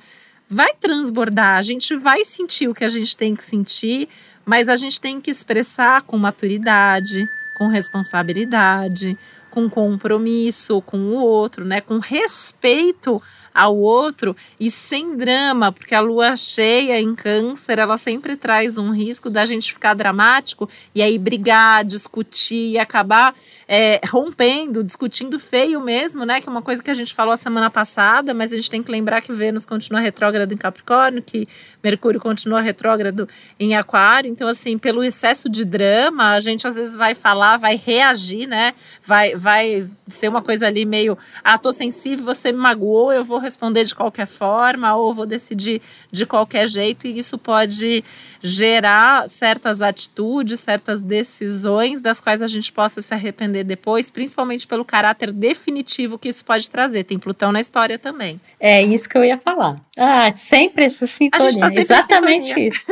vai 0.49 0.73
transbordar, 0.73 1.57
a 1.57 1.61
gente 1.61 1.95
vai 1.95 2.23
sentir 2.23 2.67
o 2.67 2.73
que 2.73 2.83
a 2.83 2.89
gente 2.89 3.15
tem 3.17 3.35
que 3.35 3.43
sentir, 3.43 4.07
mas 4.45 4.69
a 4.69 4.75
gente 4.75 4.99
tem 4.99 5.19
que 5.19 5.29
expressar 5.29 6.03
com 6.03 6.17
maturidade, 6.17 7.25
com 7.57 7.67
responsabilidade, 7.67 9.17
com 9.49 9.69
compromisso 9.69 10.81
com 10.83 10.99
o 10.99 11.15
outro, 11.15 11.65
né? 11.65 11.81
Com 11.81 11.97
respeito 11.99 13.21
ao 13.57 13.75
outro 13.75 14.35
e 14.59 14.69
sem 14.69 15.17
drama, 15.17 15.71
porque 15.71 15.95
a 15.95 15.99
lua 15.99 16.35
cheia 16.35 17.01
em 17.01 17.15
câncer, 17.15 17.79
ela 17.79 17.97
sempre 17.97 18.37
traz 18.37 18.77
um 18.77 18.91
risco 18.91 19.31
da 19.31 19.45
gente 19.47 19.73
ficar 19.73 19.95
dramático 19.95 20.69
e 20.93 21.01
aí 21.01 21.17
brigar, 21.17 21.83
discutir 21.83 22.73
e 22.73 22.77
acabar 22.77 23.33
é, 23.67 23.99
rompendo, 24.07 24.83
discutindo 24.83 25.39
feio 25.39 25.81
mesmo, 25.81 26.23
né? 26.23 26.39
Que 26.39 26.47
é 26.47 26.51
uma 26.51 26.61
coisa 26.61 26.83
que 26.83 26.91
a 26.91 26.93
gente 26.93 27.15
falou 27.15 27.33
a 27.33 27.37
semana 27.37 27.69
passada, 27.69 28.33
mas 28.33 28.53
a 28.53 28.55
gente 28.55 28.69
tem 28.69 28.83
que 28.83 28.91
lembrar 28.91 29.21
que 29.21 29.33
Vênus 29.33 29.65
continua 29.65 29.99
retrógrado 29.99 30.51
em 30.53 30.57
Capricórnio, 30.57 31.23
que 31.23 31.47
Mercúrio 31.83 32.19
continua 32.21 32.61
retrógrado 32.61 33.27
em 33.59 33.75
Aquário. 33.75 34.29
Então, 34.29 34.47
assim, 34.47 34.77
pelo 34.77 35.03
excesso 35.03 35.49
de 35.49 35.65
drama, 35.65 36.33
a 36.33 36.39
gente 36.39 36.67
às 36.67 36.75
vezes 36.75 36.95
vai 36.95 37.15
falar, 37.15 37.57
vai 37.57 37.75
reagir, 37.75 38.47
né? 38.47 38.73
Vai, 39.03 39.35
vai 39.35 39.87
ser 40.07 40.29
uma 40.29 40.41
coisa 40.41 40.67
ali 40.67 40.85
meio, 40.85 41.17
ah, 41.43 41.57
tô 41.57 41.71
sensível, 41.71 42.23
você 42.23 42.51
me 42.51 42.59
magoou, 42.59 43.11
eu 43.11 43.23
vou 43.23 43.39
responder 43.47 43.85
de 43.85 43.95
qualquer 43.95 44.27
forma 44.27 44.95
ou 44.95 45.13
vou 45.13 45.25
decidir 45.25 45.81
de 46.11 46.25
qualquer 46.25 46.67
jeito 46.67 47.07
e 47.07 47.17
isso 47.17 47.37
pode 47.37 48.03
gerar 48.41 49.29
certas 49.29 49.81
atitudes, 49.81 50.59
certas 50.59 51.01
decisões 51.01 52.01
das 52.01 52.19
quais 52.19 52.41
a 52.41 52.47
gente 52.47 52.71
possa 52.71 53.01
se 53.01 53.13
arrepender 53.13 53.63
depois, 53.63 54.11
principalmente 54.11 54.67
pelo 54.67 54.85
caráter 54.85 55.31
definitivo 55.31 56.19
que 56.19 56.29
isso 56.29 56.43
pode 56.45 56.69
trazer. 56.69 57.03
Tem 57.03 57.17
Plutão 57.17 57.51
na 57.51 57.59
história 57.59 57.97
também. 57.97 58.39
É 58.59 58.83
isso 58.83 59.09
que 59.09 59.17
eu 59.17 59.23
ia 59.23 59.37
falar. 59.37 59.77
Ah, 59.97 60.31
sempre 60.31 60.85
essa 60.85 61.07
sintonia. 61.07 61.59
Tá 61.59 61.73
Exatamente 61.73 62.47
sintonia. 62.47 62.69
isso. 62.69 62.85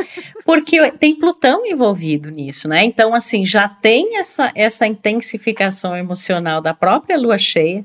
Porque 0.44 0.90
tem 0.92 1.14
Plutão 1.14 1.64
envolvido 1.66 2.30
nisso, 2.30 2.68
né? 2.68 2.82
Então, 2.82 3.14
assim, 3.14 3.44
já 3.44 3.68
tem 3.68 4.18
essa, 4.18 4.50
essa 4.54 4.86
intensificação 4.86 5.96
emocional 5.96 6.60
da 6.60 6.74
própria 6.74 7.18
lua 7.18 7.38
cheia, 7.38 7.84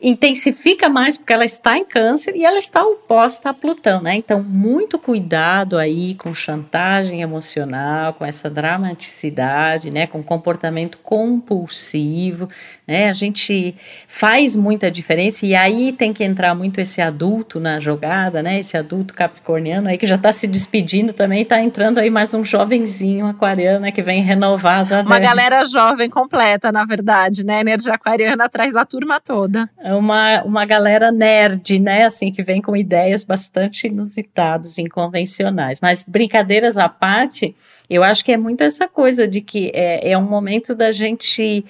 intensifica 0.00 0.88
mais 0.88 1.16
porque 1.16 1.32
ela 1.32 1.44
está 1.44 1.78
em 1.78 1.84
câncer 1.84 2.07
e 2.34 2.44
ela 2.44 2.58
está 2.58 2.84
oposta 2.84 3.50
a 3.50 3.54
Plutão, 3.54 4.00
né? 4.00 4.14
Então, 4.14 4.42
muito 4.42 4.98
cuidado 4.98 5.78
aí 5.78 6.14
com 6.14 6.34
chantagem 6.34 7.22
emocional, 7.22 8.14
com 8.14 8.24
essa 8.24 8.48
dramaticidade, 8.48 9.90
né? 9.90 10.06
Com 10.06 10.22
comportamento 10.22 10.98
compulsivo, 10.98 12.48
né? 12.86 13.08
A 13.08 13.12
gente 13.12 13.74
faz 14.06 14.56
muita 14.56 14.90
diferença 14.90 15.44
e 15.44 15.54
aí 15.54 15.92
tem 15.92 16.12
que 16.12 16.24
entrar 16.24 16.54
muito 16.54 16.80
esse 16.80 17.00
adulto 17.00 17.58
na 17.58 17.80
jogada, 17.80 18.42
né? 18.42 18.60
Esse 18.60 18.76
adulto 18.76 19.14
capricorniano 19.14 19.88
aí 19.88 19.98
que 19.98 20.06
já 20.06 20.16
está 20.16 20.32
se 20.32 20.46
despedindo 20.46 21.12
também, 21.12 21.42
está 21.42 21.60
entrando 21.60 21.98
aí 21.98 22.10
mais 22.10 22.34
um 22.34 22.44
jovenzinho 22.44 23.26
aquariano 23.26 23.90
que 23.92 24.02
vem 24.02 24.22
renovar 24.22 24.80
as 24.80 24.90
Uma 24.90 25.18
galera 25.18 25.64
jovem 25.64 26.08
completa, 26.08 26.70
na 26.72 26.84
verdade, 26.84 27.44
né? 27.44 27.60
Energia 27.60 27.94
aquariana 27.94 28.44
atrás 28.44 28.72
da 28.72 28.84
turma 28.84 29.20
toda. 29.20 29.68
É 29.78 29.94
uma, 29.94 30.42
uma 30.42 30.64
galera 30.64 31.10
nerd, 31.10 31.78
né? 31.78 31.97
Assim, 32.04 32.32
que 32.32 32.42
vem 32.42 32.60
com 32.60 32.76
ideias 32.76 33.24
bastante 33.24 33.86
inusitadas, 33.86 34.78
inconvencionais. 34.78 35.80
Mas 35.80 36.04
brincadeiras 36.04 36.76
à 36.76 36.88
parte, 36.88 37.54
eu 37.88 38.02
acho 38.02 38.24
que 38.24 38.32
é 38.32 38.36
muito 38.36 38.62
essa 38.62 38.88
coisa 38.88 39.26
de 39.26 39.40
que 39.40 39.70
é, 39.74 40.10
é 40.10 40.18
um 40.18 40.28
momento 40.28 40.74
da 40.74 40.92
gente 40.92 41.64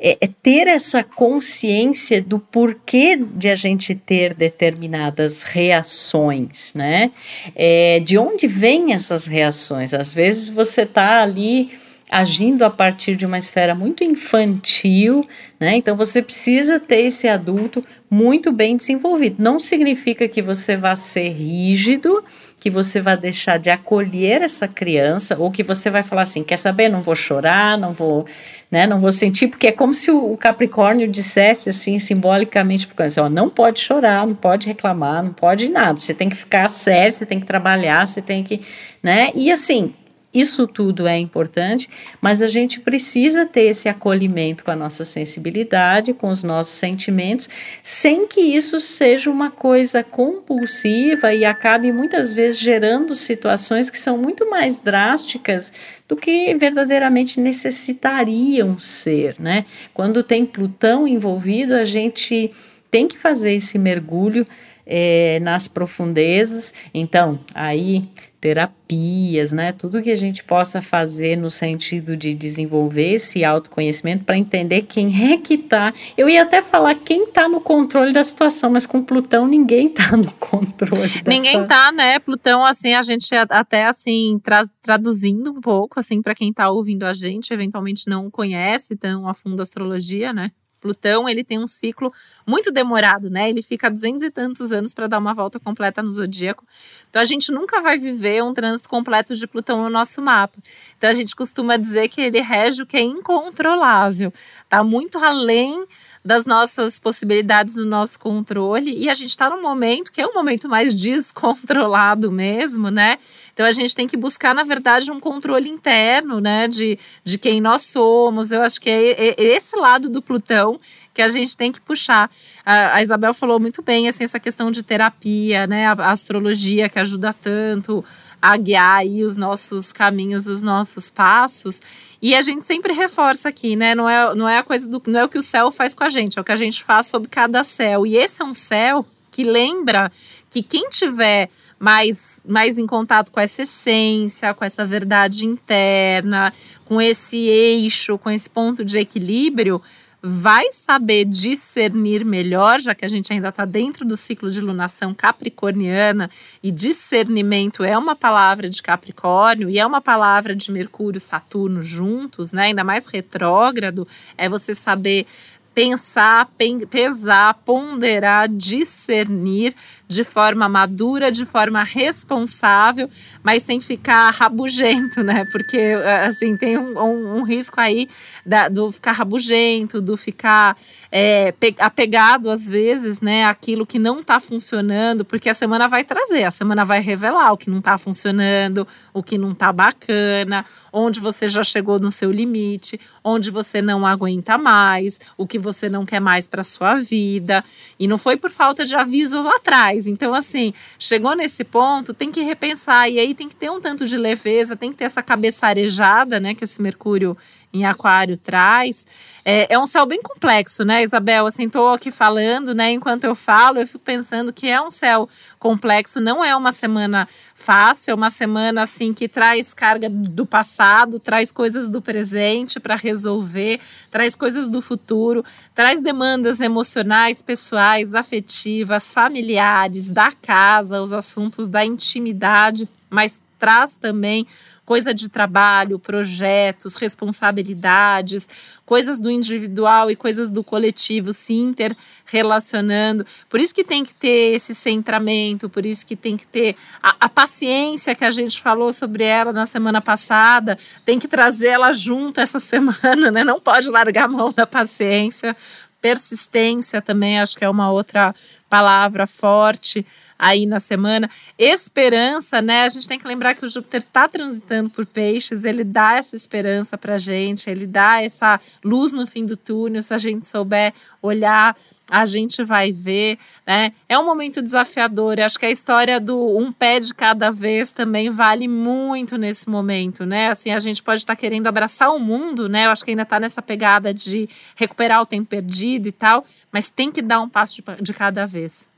é, 0.00 0.16
é 0.20 0.28
ter 0.42 0.66
essa 0.66 1.04
consciência 1.04 2.22
do 2.22 2.38
porquê 2.38 3.16
de 3.16 3.50
a 3.50 3.54
gente 3.54 3.94
ter 3.94 4.32
determinadas 4.32 5.42
reações, 5.42 6.72
né? 6.74 7.10
É, 7.54 8.00
de 8.00 8.16
onde 8.16 8.46
vêm 8.46 8.94
essas 8.94 9.26
reações? 9.26 9.92
Às 9.92 10.14
vezes 10.14 10.48
você 10.48 10.82
está 10.82 11.22
ali 11.22 11.70
agindo 12.10 12.64
a 12.64 12.70
partir 12.70 13.14
de 13.14 13.24
uma 13.24 13.38
esfera 13.38 13.74
muito 13.74 14.02
infantil, 14.02 15.24
né? 15.60 15.76
Então 15.76 15.96
você 15.96 16.20
precisa 16.20 16.80
ter 16.80 17.02
esse 17.02 17.28
adulto 17.28 17.84
muito 18.10 18.50
bem 18.50 18.76
desenvolvido. 18.76 19.36
Não 19.38 19.60
significa 19.60 20.26
que 20.26 20.42
você 20.42 20.76
vá 20.76 20.96
ser 20.96 21.28
rígido, 21.28 22.24
que 22.60 22.68
você 22.68 23.00
vai 23.00 23.16
deixar 23.16 23.58
de 23.58 23.70
acolher 23.70 24.42
essa 24.42 24.66
criança 24.66 25.36
ou 25.38 25.50
que 25.50 25.62
você 25.62 25.88
vai 25.88 26.02
falar 26.02 26.22
assim, 26.22 26.42
quer 26.42 26.56
saber, 26.56 26.88
não 26.88 27.00
vou 27.00 27.14
chorar, 27.14 27.78
não 27.78 27.92
vou, 27.92 28.26
né, 28.70 28.86
não 28.86 29.00
vou 29.00 29.12
sentir, 29.12 29.48
porque 29.48 29.68
é 29.68 29.72
como 29.72 29.94
se 29.94 30.10
o, 30.10 30.36
Capricórnio 30.36 31.08
dissesse 31.08 31.70
assim 31.70 31.98
simbolicamente 31.98 32.86
para 32.86 32.96
criança, 32.96 33.22
ó, 33.22 33.28
não 33.28 33.48
pode 33.48 33.80
chorar, 33.80 34.26
não 34.26 34.34
pode 34.34 34.66
reclamar, 34.66 35.22
não 35.22 35.32
pode 35.32 35.70
nada, 35.70 35.98
você 35.98 36.12
tem 36.12 36.28
que 36.28 36.36
ficar 36.36 36.68
sério, 36.68 37.12
você 37.12 37.24
tem 37.24 37.40
que 37.40 37.46
trabalhar, 37.46 38.06
você 38.06 38.20
tem 38.20 38.44
que, 38.44 38.60
né? 39.02 39.30
E 39.34 39.50
assim, 39.50 39.94
isso 40.32 40.66
tudo 40.66 41.08
é 41.08 41.18
importante, 41.18 41.90
mas 42.20 42.40
a 42.40 42.46
gente 42.46 42.78
precisa 42.78 43.44
ter 43.44 43.62
esse 43.62 43.88
acolhimento 43.88 44.64
com 44.64 44.70
a 44.70 44.76
nossa 44.76 45.04
sensibilidade, 45.04 46.14
com 46.14 46.28
os 46.28 46.44
nossos 46.44 46.74
sentimentos, 46.74 47.48
sem 47.82 48.28
que 48.28 48.40
isso 48.40 48.80
seja 48.80 49.28
uma 49.28 49.50
coisa 49.50 50.04
compulsiva 50.04 51.34
e 51.34 51.44
acabe 51.44 51.90
muitas 51.90 52.32
vezes 52.32 52.60
gerando 52.60 53.14
situações 53.16 53.90
que 53.90 53.98
são 53.98 54.16
muito 54.16 54.48
mais 54.48 54.78
drásticas 54.78 55.72
do 56.08 56.14
que 56.14 56.54
verdadeiramente 56.54 57.40
necessitariam 57.40 58.78
ser, 58.78 59.34
né? 59.38 59.64
Quando 59.92 60.22
tem 60.22 60.46
Plutão 60.46 61.08
envolvido, 61.08 61.74
a 61.74 61.84
gente 61.84 62.52
tem 62.90 63.06
que 63.06 63.16
fazer 63.16 63.54
esse 63.54 63.78
mergulho 63.78 64.46
é, 64.90 65.38
nas 65.40 65.68
profundezas. 65.68 66.74
Então, 66.92 67.38
aí 67.54 68.02
terapias, 68.40 69.52
né? 69.52 69.70
Tudo 69.70 70.00
que 70.00 70.10
a 70.10 70.16
gente 70.16 70.42
possa 70.42 70.80
fazer 70.80 71.36
no 71.36 71.50
sentido 71.50 72.16
de 72.16 72.32
desenvolver 72.32 73.14
esse 73.14 73.44
autoconhecimento 73.44 74.24
para 74.24 74.38
entender 74.38 74.82
quem 74.82 75.32
é 75.32 75.36
que 75.36 75.58
tá. 75.58 75.92
Eu 76.16 76.28
ia 76.28 76.42
até 76.42 76.62
falar 76.62 76.94
quem 76.94 77.26
tá 77.26 77.46
no 77.48 77.60
controle 77.60 78.12
da 78.12 78.24
situação, 78.24 78.70
mas 78.70 78.86
com 78.86 79.04
Plutão 79.04 79.46
ninguém 79.46 79.90
tá 79.90 80.16
no 80.16 80.32
controle. 80.40 81.22
Ninguém 81.26 81.66
tá, 81.66 81.92
né? 81.92 82.18
Plutão, 82.18 82.64
assim, 82.64 82.94
a 82.94 83.02
gente 83.02 83.34
até 83.34 83.84
assim 83.84 84.40
tra 84.42 84.66
traduzindo 84.80 85.52
um 85.52 85.60
pouco, 85.60 86.00
assim, 86.00 86.22
para 86.22 86.34
quem 86.34 86.50
tá 86.52 86.70
ouvindo 86.70 87.04
a 87.04 87.12
gente, 87.12 87.52
eventualmente 87.52 88.08
não 88.08 88.30
conhece 88.30 88.96
tão 88.96 89.28
a 89.28 89.34
fundo 89.34 89.60
a 89.60 89.62
astrologia, 89.62 90.32
né? 90.32 90.50
Plutão, 90.80 91.28
ele 91.28 91.44
tem 91.44 91.58
um 91.58 91.66
ciclo 91.66 92.12
muito 92.46 92.72
demorado, 92.72 93.28
né? 93.28 93.48
Ele 93.48 93.62
fica 93.62 93.90
duzentos 93.90 94.22
e 94.22 94.30
tantos 94.30 94.72
anos 94.72 94.94
para 94.94 95.06
dar 95.06 95.18
uma 95.18 95.34
volta 95.34 95.60
completa 95.60 96.02
no 96.02 96.08
zodíaco. 96.10 96.64
Então 97.08 97.20
a 97.20 97.24
gente 97.24 97.52
nunca 97.52 97.80
vai 97.80 97.98
viver 97.98 98.42
um 98.42 98.52
trânsito 98.52 98.88
completo 98.88 99.34
de 99.34 99.46
Plutão 99.46 99.82
no 99.82 99.90
nosso 99.90 100.22
mapa. 100.22 100.58
Então 100.96 101.10
a 101.10 101.12
gente 101.12 101.36
costuma 101.36 101.76
dizer 101.76 102.08
que 102.08 102.20
ele 102.20 102.40
rege 102.40 102.82
o 102.82 102.86
que 102.86 102.96
é 102.96 103.02
incontrolável, 103.02 104.32
tá 104.68 104.82
muito 104.82 105.18
além 105.18 105.86
das 106.24 106.44
nossas 106.44 106.98
possibilidades 106.98 107.74
do 107.74 107.86
nosso 107.86 108.18
controle 108.18 108.94
e 108.94 109.08
a 109.08 109.14
gente 109.14 109.30
está 109.30 109.48
num 109.48 109.62
momento 109.62 110.12
que 110.12 110.20
é 110.20 110.26
um 110.26 110.34
momento 110.34 110.68
mais 110.68 110.92
descontrolado 110.94 112.30
mesmo, 112.30 112.90
né? 112.90 113.16
Então 113.52 113.66
a 113.66 113.72
gente 113.72 113.94
tem 113.94 114.06
que 114.06 114.16
buscar, 114.16 114.54
na 114.54 114.62
verdade, 114.62 115.10
um 115.10 115.18
controle 115.18 115.68
interno, 115.68 116.40
né, 116.40 116.68
de, 116.68 116.98
de 117.24 117.38
quem 117.38 117.60
nós 117.60 117.82
somos. 117.82 118.50
Eu 118.50 118.62
acho 118.62 118.80
que 118.80 118.88
é, 118.88 119.34
esse 119.38 119.76
lado 119.76 120.08
do 120.08 120.22
Plutão 120.22 120.78
que 121.12 121.22
a 121.22 121.28
gente 121.28 121.56
tem 121.56 121.72
que 121.72 121.80
puxar. 121.80 122.30
A, 122.64 122.96
a, 122.96 123.02
Isabel 123.02 123.34
falou 123.34 123.58
muito 123.58 123.82
bem 123.82 124.08
assim 124.08 124.24
essa 124.24 124.38
questão 124.38 124.70
de 124.70 124.82
terapia, 124.82 125.66
né, 125.66 125.86
a, 125.86 125.92
a 125.92 126.10
astrologia 126.12 126.88
que 126.88 126.98
ajuda 126.98 127.34
tanto 127.34 128.04
a 128.40 128.56
guiar 128.56 129.00
aí 129.00 129.22
os 129.22 129.36
nossos 129.36 129.92
caminhos, 129.92 130.46
os 130.46 130.62
nossos 130.62 131.10
passos. 131.10 131.82
E 132.22 132.34
a 132.34 132.42
gente 132.42 132.66
sempre 132.66 132.92
reforça 132.92 133.48
aqui, 133.48 133.74
né? 133.76 133.94
Não 133.94 134.08
é, 134.08 134.34
não 134.34 134.48
é 134.48 134.58
a 134.58 134.62
coisa 134.62 134.86
do. 134.86 135.02
Não 135.06 135.20
é 135.20 135.24
o 135.24 135.28
que 135.28 135.38
o 135.38 135.42
céu 135.42 135.70
faz 135.70 135.94
com 135.94 136.04
a 136.04 136.08
gente, 136.08 136.38
é 136.38 136.42
o 136.42 136.44
que 136.44 136.52
a 136.52 136.56
gente 136.56 136.84
faz 136.84 137.06
sobre 137.06 137.28
cada 137.28 137.64
céu. 137.64 138.06
E 138.06 138.16
esse 138.16 138.42
é 138.42 138.44
um 138.44 138.54
céu 138.54 139.06
que 139.30 139.42
lembra 139.42 140.12
que 140.50 140.62
quem 140.62 140.88
tiver 140.88 141.48
mais, 141.78 142.40
mais 142.44 142.76
em 142.76 142.86
contato 142.86 143.32
com 143.32 143.40
essa 143.40 143.62
essência, 143.62 144.52
com 144.52 144.64
essa 144.64 144.84
verdade 144.84 145.46
interna, 145.46 146.52
com 146.84 147.00
esse 147.00 147.38
eixo, 147.38 148.18
com 148.18 148.30
esse 148.30 148.50
ponto 148.50 148.84
de 148.84 148.98
equilíbrio, 148.98 149.80
vai 150.22 150.70
saber 150.70 151.24
discernir 151.24 152.24
melhor, 152.24 152.78
já 152.80 152.94
que 152.94 153.04
a 153.04 153.08
gente 153.08 153.32
ainda 153.32 153.48
está 153.48 153.64
dentro 153.64 154.04
do 154.04 154.16
ciclo 154.16 154.50
de 154.50 154.60
lunação 154.60 155.14
capricorniana, 155.14 156.30
e 156.62 156.70
discernimento 156.70 157.82
é 157.82 157.96
uma 157.96 158.14
palavra 158.14 158.68
de 158.68 158.82
Capricórnio 158.82 159.70
e 159.70 159.78
é 159.78 159.86
uma 159.86 160.00
palavra 160.00 160.54
de 160.54 160.70
Mercúrio 160.70 161.20
Saturno 161.20 161.82
juntos, 161.82 162.52
né? 162.52 162.64
Ainda 162.64 162.84
mais 162.84 163.06
retrógrado, 163.06 164.06
é 164.36 164.48
você 164.48 164.74
saber 164.74 165.26
pensar, 165.74 166.50
pesar, 166.90 167.54
ponderar, 167.64 168.48
discernir 168.48 169.74
de 170.10 170.24
forma 170.24 170.68
madura, 170.68 171.30
de 171.30 171.46
forma 171.46 171.84
responsável, 171.84 173.08
mas 173.44 173.62
sem 173.62 173.80
ficar 173.80 174.30
rabugento, 174.30 175.22
né? 175.22 175.46
Porque, 175.52 175.78
assim, 176.26 176.56
tem 176.56 176.76
um, 176.76 176.98
um, 176.98 177.36
um 177.38 177.42
risco 177.44 177.80
aí 177.80 178.08
da, 178.44 178.68
do 178.68 178.90
ficar 178.90 179.12
rabugento, 179.12 180.00
do 180.00 180.16
ficar 180.16 180.76
é, 181.12 181.54
apegado, 181.78 182.50
às 182.50 182.68
vezes, 182.68 183.20
né? 183.20 183.44
Aquilo 183.44 183.86
que 183.86 184.00
não 184.00 184.18
está 184.18 184.40
funcionando, 184.40 185.24
porque 185.24 185.48
a 185.48 185.54
semana 185.54 185.86
vai 185.86 186.02
trazer, 186.02 186.42
a 186.42 186.50
semana 186.50 186.84
vai 186.84 187.00
revelar 187.00 187.52
o 187.52 187.56
que 187.56 187.70
não 187.70 187.78
está 187.78 187.96
funcionando, 187.96 188.88
o 189.14 189.22
que 189.22 189.38
não 189.38 189.52
está 189.52 189.72
bacana, 189.72 190.64
onde 190.92 191.20
você 191.20 191.48
já 191.48 191.62
chegou 191.62 192.00
no 192.00 192.10
seu 192.10 192.32
limite, 192.32 193.00
onde 193.22 193.48
você 193.48 193.80
não 193.80 194.04
aguenta 194.04 194.58
mais, 194.58 195.20
o 195.36 195.46
que 195.46 195.58
você 195.58 195.88
não 195.88 196.04
quer 196.04 196.20
mais 196.20 196.48
para 196.48 196.64
sua 196.64 196.96
vida. 196.96 197.62
E 197.96 198.08
não 198.08 198.18
foi 198.18 198.36
por 198.36 198.50
falta 198.50 198.84
de 198.84 198.96
aviso 198.96 199.40
lá 199.40 199.54
atrás 199.54 199.99
mais. 200.00 200.06
Então, 200.06 200.34
assim, 200.34 200.72
chegou 200.98 201.34
nesse 201.36 201.62
ponto, 201.62 202.14
tem 202.14 202.32
que 202.32 202.42
repensar. 202.42 203.08
E 203.08 203.18
aí 203.18 203.34
tem 203.34 203.48
que 203.48 203.54
ter 203.56 203.70
um 203.70 203.80
tanto 203.80 204.06
de 204.06 204.16
leveza, 204.16 204.76
tem 204.76 204.90
que 204.90 204.98
ter 204.98 205.04
essa 205.04 205.22
cabeça 205.22 205.66
arejada, 205.66 206.40
né? 206.40 206.54
Que 206.54 206.64
esse 206.64 206.80
Mercúrio 206.80 207.36
em 207.72 207.84
Aquário 207.84 208.36
traz. 208.36 209.06
É, 209.44 209.74
é, 209.74 209.78
um 209.78 209.86
céu 209.86 210.04
bem 210.04 210.20
complexo, 210.20 210.84
né, 210.84 211.02
Isabel? 211.02 211.46
Assim, 211.46 211.64
estou 211.64 211.92
aqui 211.92 212.10
falando, 212.10 212.74
né? 212.74 212.92
Enquanto 212.92 213.24
eu 213.24 213.34
falo, 213.34 213.78
eu 213.78 213.86
fico 213.86 214.00
pensando 214.00 214.52
que 214.52 214.68
é 214.68 214.80
um 214.80 214.90
céu 214.90 215.28
complexo, 215.58 216.20
não 216.20 216.44
é 216.44 216.54
uma 216.54 216.72
semana 216.72 217.28
fácil, 217.54 218.12
é 218.12 218.14
uma 218.14 218.30
semana 218.30 218.82
assim 218.82 219.12
que 219.12 219.28
traz 219.28 219.72
carga 219.72 220.08
do 220.10 220.44
passado, 220.44 221.20
traz 221.20 221.52
coisas 221.52 221.88
do 221.88 222.02
presente 222.02 222.80
para 222.80 222.96
resolver, 222.96 223.80
traz 224.10 224.34
coisas 224.34 224.68
do 224.68 224.82
futuro, 224.82 225.44
traz 225.74 226.02
demandas 226.02 226.60
emocionais, 226.60 227.40
pessoais, 227.40 228.14
afetivas, 228.14 229.12
familiares, 229.12 230.10
da 230.10 230.32
casa, 230.32 231.02
os 231.02 231.12
assuntos 231.12 231.68
da 231.68 231.84
intimidade, 231.84 232.88
mas 233.08 233.40
traz 233.58 233.94
também 233.94 234.46
coisa 234.90 235.14
de 235.14 235.28
trabalho, 235.28 236.00
projetos, 236.00 236.96
responsabilidades, 236.96 238.48
coisas 238.84 239.20
do 239.20 239.30
individual 239.30 240.10
e 240.10 240.16
coisas 240.16 240.50
do 240.50 240.64
coletivo 240.64 241.32
se 241.32 241.52
interrelacionando. 241.52 243.24
Por 243.48 243.60
isso 243.60 243.72
que 243.72 243.84
tem 243.84 244.04
que 244.04 244.12
ter 244.12 244.52
esse 244.56 244.74
centramento, 244.74 245.70
por 245.70 245.86
isso 245.86 246.04
que 246.04 246.16
tem 246.16 246.36
que 246.36 246.44
ter 246.44 246.74
a, 247.00 247.14
a 247.20 247.28
paciência 247.28 248.16
que 248.16 248.24
a 248.24 248.32
gente 248.32 248.60
falou 248.60 248.92
sobre 248.92 249.22
ela 249.22 249.52
na 249.52 249.64
semana 249.64 250.00
passada, 250.00 250.76
tem 251.04 251.20
que 251.20 251.28
trazer 251.28 251.68
ela 251.68 251.92
junto 251.92 252.40
essa 252.40 252.58
semana, 252.58 253.30
né? 253.30 253.44
Não 253.44 253.60
pode 253.60 253.88
largar 253.88 254.24
a 254.24 254.28
mão 254.28 254.52
da 254.52 254.66
paciência. 254.66 255.56
Persistência 256.02 257.00
também 257.00 257.38
acho 257.38 257.56
que 257.56 257.64
é 257.64 257.70
uma 257.70 257.92
outra 257.92 258.34
palavra 258.68 259.24
forte 259.24 260.04
aí 260.40 260.64
na 260.64 260.80
semana. 260.80 261.28
Esperança, 261.58 262.62
né? 262.62 262.84
A 262.84 262.88
gente 262.88 263.06
tem 263.06 263.18
que 263.18 263.28
lembrar 263.28 263.54
que 263.54 263.64
o 263.64 263.68
Júpiter 263.68 264.00
está 264.00 264.26
transitando 264.26 264.88
por 264.88 265.04
peixes, 265.04 265.64
ele 265.64 265.84
dá 265.84 266.16
essa 266.16 266.34
esperança 266.34 266.96
para 266.96 267.18
gente, 267.18 267.68
ele 267.68 267.86
dá 267.86 268.22
essa 268.22 268.58
luz 268.82 269.12
no 269.12 269.26
fim 269.26 269.44
do 269.44 269.54
túnel. 269.54 270.02
Se 270.02 270.14
a 270.14 270.18
gente 270.18 270.48
souber 270.48 270.94
olhar, 271.20 271.76
a 272.10 272.24
gente 272.24 272.64
vai 272.64 272.90
ver, 272.90 273.38
né? 273.66 273.92
É 274.08 274.18
um 274.18 274.24
momento 274.24 274.62
desafiador. 274.62 275.38
Eu 275.38 275.44
acho 275.44 275.58
que 275.58 275.66
a 275.66 275.70
história 275.70 276.18
do 276.18 276.58
um 276.58 276.72
pé 276.72 276.98
de 276.98 277.12
cada 277.12 277.50
vez 277.50 277.90
também 277.90 278.30
vale 278.30 278.66
muito 278.66 279.36
nesse 279.36 279.68
momento, 279.68 280.24
né? 280.24 280.48
Assim, 280.48 280.70
a 280.70 280.78
gente 280.78 281.02
pode 281.02 281.20
estar 281.20 281.36
tá 281.36 281.40
querendo 281.40 281.66
abraçar 281.66 282.10
o 282.10 282.18
mundo, 282.18 282.66
né? 282.66 282.86
Eu 282.86 282.90
acho 282.90 283.04
que 283.04 283.10
ainda 283.10 283.22
está 283.22 283.38
nessa 283.38 283.60
pegada 283.60 284.14
de 284.14 284.48
recuperar 284.74 285.20
o 285.20 285.26
tempo 285.26 285.46
perdido 285.50 286.08
e 286.08 286.12
tal, 286.12 286.44
mas 286.72 286.88
tem 286.88 287.12
que 287.12 287.20
dar 287.20 287.40
um 287.40 287.48
passo 287.48 287.76
de, 287.76 288.02
de 288.02 288.14
cada 288.14 288.46
vez. 288.46 288.89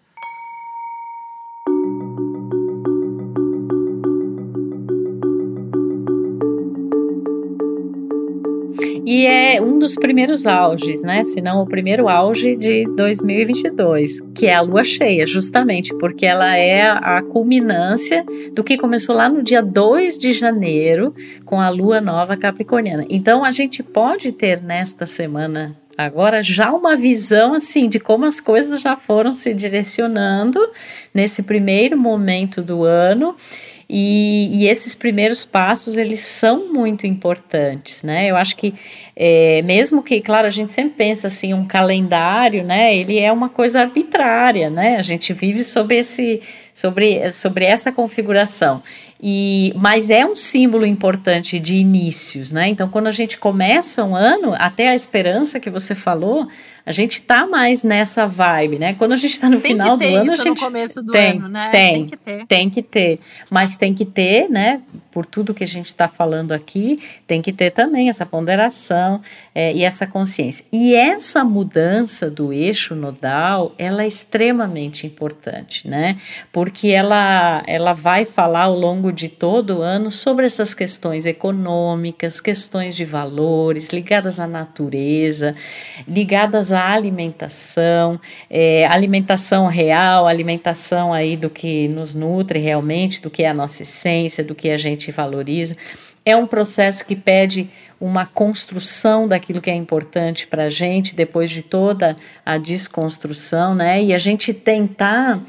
E 9.05 9.27
é 9.27 9.61
um 9.61 9.79
dos 9.79 9.97
primeiros 9.97 10.47
auges, 10.47 11.03
né? 11.03 11.25
Se 11.25 11.41
não 11.41 11.61
o 11.61 11.67
primeiro 11.67 12.09
auge 12.09 12.55
de 12.55 12.87
2022, 12.95 14.21
que 14.33 14.47
é 14.47 14.55
a 14.55 14.61
lua 14.61 14.85
cheia, 14.85 15.27
justamente 15.27 15.93
porque 15.99 16.25
ela 16.25 16.57
é 16.57 16.89
a 16.89 17.21
culminância 17.21 18.25
do 18.55 18.63
que 18.63 18.79
começou 18.79 19.17
lá 19.17 19.29
no 19.29 19.43
dia 19.43 19.61
2 19.61 20.17
de 20.17 20.33
janeiro 20.33 21.13
com 21.45 21.61
a 21.61 21.69
lua 21.69 22.01
nova 22.01 22.37
capricorniana. 22.37 23.05
Então 23.11 23.45
a 23.45 23.51
gente 23.51 23.83
pode 23.83 24.31
ter 24.31 24.63
nesta 24.63 25.05
semana 25.05 25.77
agora 25.99 26.43
já 26.43 26.73
uma 26.73 26.97
visão 26.97 27.55
assim 27.55 27.89
de 27.89 28.01
como 28.01 28.25
as 28.25 28.41
coisas 28.41 28.81
já 28.81 28.97
foram 28.97 29.33
se 29.33 29.53
direcionando 29.53 30.59
nesse 31.13 31.43
primeiro 31.43 31.99
momento 31.99 32.63
do 32.63 32.85
ano 32.85 33.37
e, 33.95 34.49
e, 34.51 34.69
esses 34.69 34.95
primeiros 34.95 35.45
passos, 35.45 35.99
eles 35.99 36.21
são 36.21 36.73
muito 36.73 37.07
importantes, 37.07 38.03
né? 38.03 38.27
Eu 38.27 38.37
acho 38.37 38.57
que, 38.57 38.73
é, 39.15 39.61
mesmo 39.61 40.03
que, 40.03 40.19
claro, 40.23 40.47
a 40.47 40.51
gente 40.51 40.73
sempre 40.73 40.95
pensa 40.97 41.27
assim, 41.27 41.53
um 41.53 41.67
calendário, 41.67 42.65
né? 42.65 42.97
Ele 42.97 43.19
é 43.19 43.31
uma 43.31 43.51
coisa 43.51 43.81
arbitrária, 43.81 44.71
né? 44.71 44.97
A 44.97 45.03
gente 45.03 45.35
vive 45.35 45.63
sobre, 45.63 45.99
esse, 45.99 46.41
sobre, 46.73 47.31
sobre 47.33 47.67
essa 47.67 47.93
configuração. 47.93 48.83
E, 49.23 49.75
mas 49.77 50.09
é 50.09 50.25
um 50.25 50.35
símbolo 50.35 50.87
importante 50.87 51.61
de 51.61 51.77
inícios, 51.77 52.51
né? 52.51 52.69
Então, 52.69 52.89
quando 52.89 53.09
a 53.09 53.13
gente 53.13 53.37
começa 53.37 54.03
um 54.03 54.17
ano, 54.17 54.55
até 54.59 54.89
a 54.89 54.95
esperança 54.95 55.61
que 55.61 55.69
você 55.69 55.95
falou, 55.95 56.49
a 56.85 56.93
gente 56.93 57.23
tá 57.23 57.47
mais 57.47 57.85
nessa 57.85 58.27
vibe, 58.27 58.79
né? 58.79 58.95
Quando 58.95 59.13
a 59.13 59.17
gente 59.17 59.39
tá 59.39 59.49
no 59.49 59.61
tem 59.61 59.73
final 59.73 59.97
do 59.97 60.05
ano, 60.05 60.33
a 60.33 60.37
gente 60.37 60.61
no 60.61 60.67
começo 60.67 61.03
do 61.03 61.13
tem, 61.13 61.39
ano, 61.39 61.49
né? 61.49 61.71
Tem, 61.71 61.95
tem 61.95 62.07
que 62.07 62.17
ter. 62.17 62.47
Tem 62.47 62.71
que 62.71 62.83
ter, 62.83 63.21
mas 63.51 63.77
tem 63.77 63.95
que 63.95 64.05
ter, 64.05 64.49
né? 64.49 64.83
Por 65.13 65.27
tudo 65.27 65.55
que 65.55 65.63
a 65.63 65.67
gente 65.67 65.87
está 65.87 66.09
falando 66.09 66.53
aqui, 66.53 66.99
tem 67.27 67.41
que 67.43 67.53
ter 67.53 67.71
também 67.71 68.09
essa 68.09 68.27
ponderação 68.27 69.21
é, 69.55 69.73
e 69.73 69.85
essa 69.85 70.07
consciência. 70.07 70.65
E 70.73 70.95
essa 70.95 71.45
mudança 71.45 72.31
do 72.31 72.53
eixo 72.53 72.95
nodal, 72.95 73.75
ela 73.79 74.03
é 74.03 74.07
extremamente 74.07 75.07
importante, 75.07 75.87
né? 75.87 76.17
Porque 76.51 76.89
ela, 76.89 77.63
ela 77.67 77.93
vai 77.93 78.25
falar 78.25 78.63
ao 78.63 78.75
longo 78.75 79.13
de 79.13 79.29
todo 79.29 79.79
o 79.79 79.83
ano 79.83 80.11
sobre 80.11 80.47
essas 80.47 80.73
questões 80.75 81.27
econômicas, 81.27 82.41
questões 82.41 82.97
de 82.97 83.05
valores 83.05 83.91
ligadas 83.91 84.41
à 84.41 84.47
natureza, 84.47 85.55
ligadas 86.09 86.73
à 86.73 86.89
alimentação, 86.91 88.19
é, 88.49 88.87
alimentação 88.87 89.67
real, 89.67 90.27
alimentação 90.27 91.13
aí 91.13 91.37
do 91.37 91.51
que 91.51 91.89
nos 91.89 92.15
nutre 92.15 92.59
realmente, 92.59 93.21
do 93.21 93.31
que 93.31 93.43
é 93.43 93.49
a 93.49 93.55
nossa 93.55 93.83
essência, 93.83 94.43
do 94.43 94.55
que 94.55 94.71
a 94.71 94.77
gente 94.77 95.02
valoriza. 95.11 95.77
É 96.25 96.37
um 96.37 96.47
processo 96.47 97.05
que 97.05 97.17
pede 97.17 97.69
uma 98.01 98.27
construção 98.27 99.27
daquilo 99.27 99.61
que 99.61 99.71
é 99.71 99.75
importante 99.75 100.47
para 100.47 100.65
a 100.65 100.69
gente 100.69 101.17
depois 101.17 101.51
de 101.51 101.63
toda 101.63 102.17
a 102.45 102.59
desconstrução, 102.59 103.75
né? 103.75 104.03
E 104.03 104.13
a 104.15 104.19
gente 104.19 104.53
tentar 104.53 105.43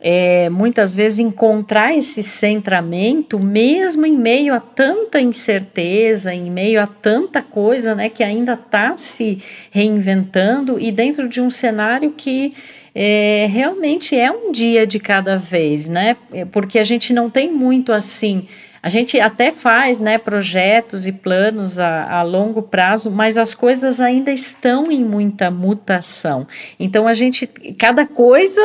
é, 0.00 0.50
muitas 0.50 0.94
vezes 0.94 1.18
encontrar 1.18 1.96
esse 1.96 2.22
centramento, 2.22 3.40
mesmo 3.40 4.04
em 4.04 4.16
meio 4.16 4.54
a 4.54 4.60
tanta 4.60 5.20
incerteza, 5.20 6.34
em 6.34 6.50
meio 6.50 6.80
a 6.80 6.86
tanta 6.86 7.42
coisa 7.42 7.94
né, 7.94 8.08
que 8.08 8.22
ainda 8.22 8.52
está 8.52 8.96
se 8.96 9.42
reinventando 9.70 10.78
e 10.78 10.92
dentro 10.92 11.28
de 11.28 11.40
um 11.40 11.50
cenário 11.50 12.12
que 12.12 12.52
é, 12.94 13.48
realmente 13.50 14.16
é 14.16 14.30
um 14.30 14.52
dia 14.52 14.86
de 14.86 14.98
cada 14.98 15.36
vez, 15.36 15.86
né? 15.86 16.16
É, 16.32 16.44
porque 16.44 16.78
a 16.78 16.84
gente 16.84 17.12
não 17.12 17.28
tem 17.28 17.52
muito 17.52 17.92
assim. 17.92 18.46
A 18.86 18.88
gente 18.88 19.18
até 19.18 19.50
faz 19.50 19.98
né, 19.98 20.16
projetos 20.16 21.08
e 21.08 21.12
planos 21.12 21.76
a, 21.76 22.08
a, 22.08 22.22
longo 22.22 22.62
prazo, 22.62 23.10
mas 23.10 23.36
as 23.36 23.52
coisas 23.52 24.00
ainda 24.00 24.30
estão 24.30 24.92
em 24.92 25.04
muita 25.04 25.50
mutação. 25.50 26.46
Então 26.78 27.08
a 27.08 27.12
gente, 27.12 27.48
cada 27.76 28.06
coisa 28.06 28.62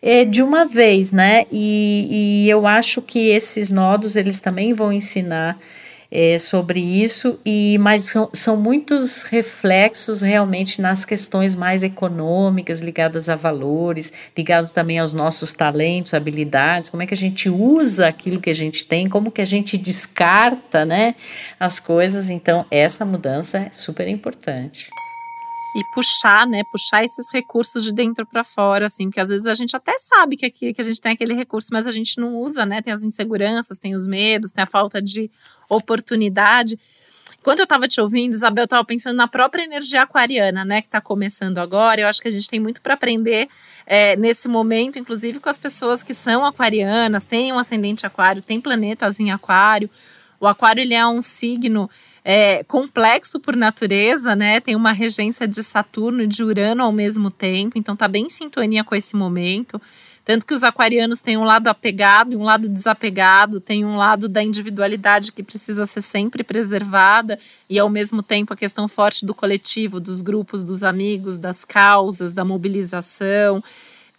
é, 0.00 0.24
de 0.24 0.40
uma 0.40 0.64
vez, 0.64 1.10
né? 1.10 1.46
E, 1.50 2.44
e 2.44 2.48
eu 2.48 2.64
acho 2.64 3.02
que 3.02 3.30
esses 3.30 3.72
nodos 3.72 4.14
eles 4.14 4.38
também 4.38 4.72
vão 4.72 4.92
ensinar 4.92 5.58
é, 6.10 6.38
sobre 6.38 6.80
isso, 6.80 7.38
e 7.44 7.78
mas 7.78 8.04
são, 8.04 8.28
são 8.32 8.56
muitos 8.56 9.22
reflexos 9.22 10.22
realmente 10.22 10.80
nas 10.80 11.04
questões 11.04 11.54
mais 11.54 11.82
econômicas, 11.82 12.80
ligadas 12.80 13.28
a 13.28 13.36
valores, 13.36 14.12
ligados 14.36 14.72
também 14.72 14.98
aos 14.98 15.14
nossos 15.14 15.52
talentos, 15.52 16.12
habilidades, 16.14 16.90
como 16.90 17.02
é 17.02 17.06
que 17.06 17.14
a 17.14 17.16
gente 17.16 17.48
usa 17.48 18.08
aquilo 18.08 18.40
que 18.40 18.50
a 18.50 18.54
gente 18.54 18.84
tem, 18.84 19.06
como 19.06 19.30
que 19.30 19.40
a 19.40 19.46
gente 19.46 19.76
descarta 19.76 20.84
né, 20.84 21.14
as 21.58 21.78
coisas. 21.78 22.28
Então, 22.28 22.66
essa 22.70 23.04
mudança 23.04 23.58
é 23.58 23.70
super 23.72 24.08
importante 24.08 24.88
e 25.76 25.84
puxar, 25.94 26.46
né, 26.46 26.62
puxar 26.64 27.04
esses 27.04 27.30
recursos 27.32 27.84
de 27.84 27.92
dentro 27.92 28.26
para 28.26 28.42
fora, 28.42 28.86
assim, 28.86 29.08
porque 29.08 29.20
às 29.20 29.28
vezes 29.28 29.46
a 29.46 29.54
gente 29.54 29.76
até 29.76 29.96
sabe 29.98 30.36
que 30.36 30.46
aqui 30.46 30.72
que 30.72 30.80
a 30.80 30.84
gente 30.84 31.00
tem 31.00 31.12
aquele 31.12 31.34
recurso, 31.34 31.68
mas 31.72 31.86
a 31.86 31.92
gente 31.92 32.18
não 32.18 32.36
usa, 32.36 32.66
né? 32.66 32.82
Tem 32.82 32.92
as 32.92 33.02
inseguranças, 33.02 33.78
tem 33.78 33.94
os 33.94 34.06
medos, 34.06 34.52
tem 34.52 34.62
a 34.62 34.66
falta 34.66 35.00
de 35.00 35.30
oportunidade. 35.68 36.78
Quando 37.42 37.60
eu 37.60 37.64
estava 37.64 37.88
te 37.88 38.00
ouvindo, 38.00 38.34
Isabel, 38.34 38.62
eu 38.62 38.66
estava 38.66 38.84
pensando 38.84 39.16
na 39.16 39.26
própria 39.26 39.62
energia 39.62 40.02
aquariana, 40.02 40.62
né, 40.62 40.82
que 40.82 40.88
está 40.88 41.00
começando 41.00 41.56
agora. 41.56 42.00
Eu 42.00 42.08
acho 42.08 42.20
que 42.20 42.28
a 42.28 42.30
gente 42.30 42.48
tem 42.48 42.60
muito 42.60 42.82
para 42.82 42.94
aprender 42.94 43.48
é, 43.86 44.14
nesse 44.16 44.46
momento, 44.46 44.98
inclusive 44.98 45.40
com 45.40 45.48
as 45.48 45.58
pessoas 45.58 46.02
que 46.02 46.12
são 46.12 46.44
aquarianas, 46.44 47.24
têm 47.24 47.50
um 47.52 47.58
ascendente 47.58 48.04
aquário, 48.04 48.42
tem 48.42 48.60
planetas 48.60 49.18
em 49.18 49.30
aquário. 49.30 49.88
O 50.38 50.46
aquário 50.46 50.82
ele 50.82 50.92
é 50.92 51.06
um 51.06 51.22
signo 51.22 51.88
é, 52.24 52.62
complexo 52.64 53.40
por 53.40 53.56
natureza, 53.56 54.36
né? 54.36 54.60
Tem 54.60 54.76
uma 54.76 54.92
regência 54.92 55.46
de 55.46 55.62
Saturno 55.62 56.22
e 56.22 56.26
de 56.26 56.42
Urano 56.42 56.82
ao 56.82 56.92
mesmo 56.92 57.30
tempo, 57.30 57.78
então 57.78 57.96
tá 57.96 58.06
bem 58.06 58.26
em 58.26 58.28
sintonia 58.28 58.84
com 58.84 58.94
esse 58.94 59.16
momento. 59.16 59.80
Tanto 60.24 60.44
que 60.46 60.54
os 60.54 60.62
aquarianos 60.62 61.20
têm 61.20 61.36
um 61.36 61.44
lado 61.44 61.68
apegado 61.68 62.32
e 62.32 62.36
um 62.36 62.44
lado 62.44 62.68
desapegado, 62.68 63.60
tem 63.60 63.84
um 63.84 63.96
lado 63.96 64.28
da 64.28 64.42
individualidade 64.42 65.32
que 65.32 65.42
precisa 65.42 65.86
ser 65.86 66.02
sempre 66.02 66.44
preservada 66.44 67.38
e 67.68 67.78
ao 67.78 67.88
mesmo 67.88 68.22
tempo 68.22 68.52
a 68.52 68.56
questão 68.56 68.86
forte 68.86 69.24
do 69.24 69.34
coletivo, 69.34 69.98
dos 69.98 70.20
grupos, 70.20 70.62
dos 70.62 70.82
amigos, 70.82 71.38
das 71.38 71.64
causas, 71.64 72.32
da 72.32 72.44
mobilização 72.44 73.62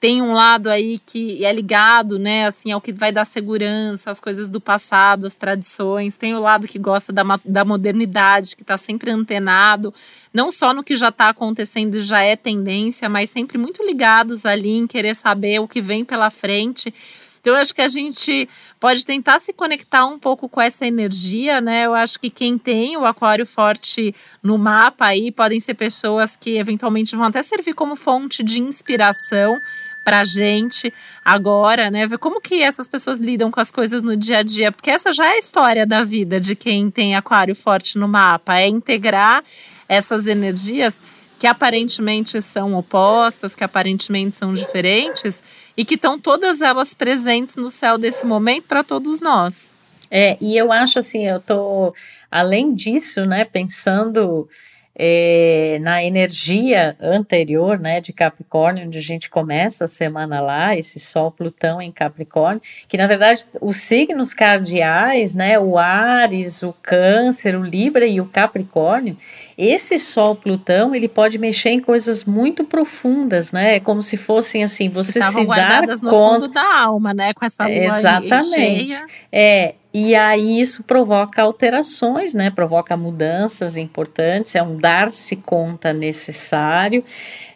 tem 0.02 0.20
um 0.20 0.34
lado 0.34 0.68
aí 0.68 1.00
que 1.06 1.46
é 1.46 1.54
ligado, 1.54 2.18
né, 2.18 2.48
assim, 2.48 2.72
ao 2.72 2.82
que 2.82 2.92
vai 2.92 3.12
dar 3.12 3.24
segurança, 3.24 4.10
as 4.10 4.20
coisas 4.20 4.50
do 4.50 4.60
passado, 4.60 5.28
as 5.28 5.36
tradições. 5.36 6.18
Tem 6.18 6.34
o 6.34 6.40
lado 6.40 6.68
que 6.68 6.80
gosta 6.80 7.14
da, 7.14 7.24
da 7.46 7.64
modernidade, 7.64 8.56
que 8.56 8.64
está 8.64 8.80
sempre 8.80 9.12
antenado, 9.12 9.94
não 10.34 10.52
só 10.52 10.74
no 10.74 10.84
que 10.84 10.96
já 10.96 11.10
está 11.10 11.30
acontecendo 11.30 11.98
e 11.98 12.02
já 12.02 12.20
é 12.20 12.36
tendência, 12.36 13.08
mas 13.08 13.30
sempre 13.30 13.60
muito 13.60 13.86
ligados 13.86 14.44
ali 14.44 14.72
em 14.72 14.88
querer 14.88 15.14
saber 15.14 15.60
o 15.60 15.68
que 15.68 15.80
vem 15.80 16.04
pela 16.04 16.32
frente. 16.32 16.92
Então, 17.40 17.54
eu 17.54 17.60
acho 17.60 17.74
que 17.74 17.82
a 17.82 17.88
gente 17.88 18.50
pode 18.80 19.06
tentar 19.06 19.38
se 19.38 19.54
conectar 19.54 20.06
um 20.06 20.18
pouco 20.18 20.50
com 20.50 20.62
essa 20.62 20.86
energia, 20.86 21.62
né? 21.62 21.86
Eu 21.86 21.94
acho 21.94 22.20
que 22.20 22.30
quem 22.32 22.58
tem 22.58 22.98
o 22.98 23.06
aquário 23.06 23.46
forte 23.46 24.16
no 24.44 24.58
mapa 24.58 25.06
aí 25.06 25.32
podem 25.32 25.60
ser 25.60 25.76
pessoas 25.76 26.36
que 26.36 26.58
eventualmente 26.58 27.16
vão 27.16 27.26
até 27.26 27.44
servir 27.44 27.76
como 27.76 27.96
fonte 27.96 28.44
de 28.44 28.62
inspiração 28.62 29.56
para 30.04 30.24
gente 30.24 30.94
agora, 31.24 31.90
né? 31.90 32.08
Ver 32.08 32.18
como 32.18 32.42
que 32.42 32.62
essas 32.62 32.88
pessoas 32.88 33.18
lidam 33.20 33.52
com 33.52 33.60
as 33.60 33.72
coisas 33.72 34.04
no 34.04 34.16
dia 34.16 34.40
a 34.40 34.44
dia, 34.44 34.72
porque 34.72 34.90
essa 34.90 35.12
já 35.12 35.26
é 35.28 35.34
a 35.34 35.38
história 35.38 35.86
da 35.86 36.04
vida 36.04 36.40
de 36.40 36.56
quem 36.56 36.90
tem 36.90 37.16
aquário 37.16 37.56
forte 37.56 37.98
no 37.98 38.08
mapa, 38.08 38.58
é 38.58 38.68
integrar 38.68 39.44
essas 39.88 40.28
energias 40.28 41.02
que 41.40 41.48
aparentemente 41.48 42.40
são 42.42 42.76
opostas, 42.76 43.56
que 43.56 43.64
aparentemente 43.64 44.36
são 44.36 44.54
diferentes 44.54 45.42
e 45.76 45.84
que 45.84 45.96
estão 45.96 46.20
todas 46.20 46.62
elas 46.62 46.94
presentes 46.94 47.56
no 47.56 47.70
céu 47.70 47.98
desse 47.98 48.26
momento 48.26 48.68
para 48.68 48.84
todos 48.84 49.20
nós. 49.20 49.72
É, 50.10 50.38
e 50.40 50.56
eu 50.56 50.72
acho 50.72 51.00
assim, 51.00 51.26
eu 51.26 51.40
tô 51.40 51.96
além 52.30 52.76
disso, 52.76 53.26
né, 53.26 53.44
pensando 53.44 54.48
é, 54.96 55.80
na 55.82 56.04
energia 56.04 56.96
anterior, 57.00 57.80
né, 57.80 58.02
de 58.02 58.12
Capricórnio, 58.12 58.86
onde 58.86 58.98
a 58.98 59.02
gente 59.02 59.30
começa 59.30 59.86
a 59.86 59.88
semana 59.88 60.42
lá, 60.42 60.76
esse 60.76 61.00
Sol 61.00 61.32
Plutão 61.32 61.82
em 61.82 61.92
Capricórnio, 61.92 62.62
que 62.88 62.98
na 62.98 63.08
verdade 63.08 63.46
os 63.62 63.78
signos 63.78 64.34
cardeais, 64.34 65.34
né, 65.34 65.58
o 65.58 65.78
Ares, 65.78 66.62
o 66.62 66.74
Câncer, 66.82 67.56
o 67.56 67.64
Libra 67.64 68.06
e 68.06 68.20
o 68.20 68.26
Capricórnio, 68.26 69.18
esse 69.58 69.98
Sol 69.98 70.36
Plutão, 70.36 70.94
ele 70.94 71.08
pode 71.08 71.38
mexer 71.38 71.70
em 71.70 71.80
coisas 71.80 72.26
muito 72.26 72.64
profundas, 72.64 73.52
né, 73.52 73.80
como 73.80 74.02
se 74.02 74.18
fossem 74.18 74.64
assim, 74.64 74.90
você 74.90 75.22
se 75.22 75.46
dar 75.46 75.82
conta... 75.82 75.96
no 76.02 76.10
fundo 76.10 76.48
da 76.48 76.80
alma, 76.80 77.14
né, 77.14 77.34
com 77.34 77.46
essa 77.46 77.64
lua 77.64 77.74
Exatamente. 77.74 78.90
cheia. 78.90 79.02
É, 79.32 79.76
e 79.94 80.16
aí 80.16 80.62
isso 80.62 80.84
provoca 80.84 81.42
alterações, 81.42 82.34
né? 82.34 82.50
Provoca 82.50 82.96
mudanças 82.96 83.76
importantes, 83.76 84.56
é 84.56 84.64
um 84.64 84.78
dar-se 84.78 85.36
conta 85.36 85.92
necessário. 85.92 87.04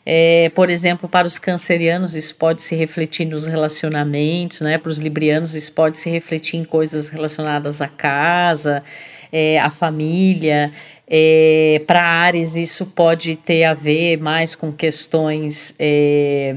É, 0.05 0.51
por 0.53 0.69
exemplo, 0.69 1.07
para 1.07 1.25
os 1.25 1.39
cancerianos, 1.39 2.13
isso 2.13 2.35
pode 2.35 2.61
se 2.61 2.75
refletir 2.75 3.25
nos 3.25 3.45
relacionamentos, 3.47 4.59
né? 4.59 4.77
Para 4.77 4.89
os 4.89 4.99
librianos, 4.99 5.55
isso 5.55 5.71
pode 5.71 5.97
se 5.97 6.09
refletir 6.09 6.57
em 6.57 6.65
coisas 6.65 7.07
relacionadas 7.07 7.81
à 7.81 7.87
casa, 7.87 8.83
é, 9.31 9.57
à 9.59 9.69
família. 9.69 10.71
É, 11.07 11.81
para 11.87 12.03
Ares, 12.03 12.57
isso 12.57 12.85
pode 12.85 13.37
ter 13.37 13.63
a 13.63 13.73
ver 13.73 14.17
mais 14.17 14.55
com 14.55 14.73
questões. 14.73 15.73
É, 15.79 16.55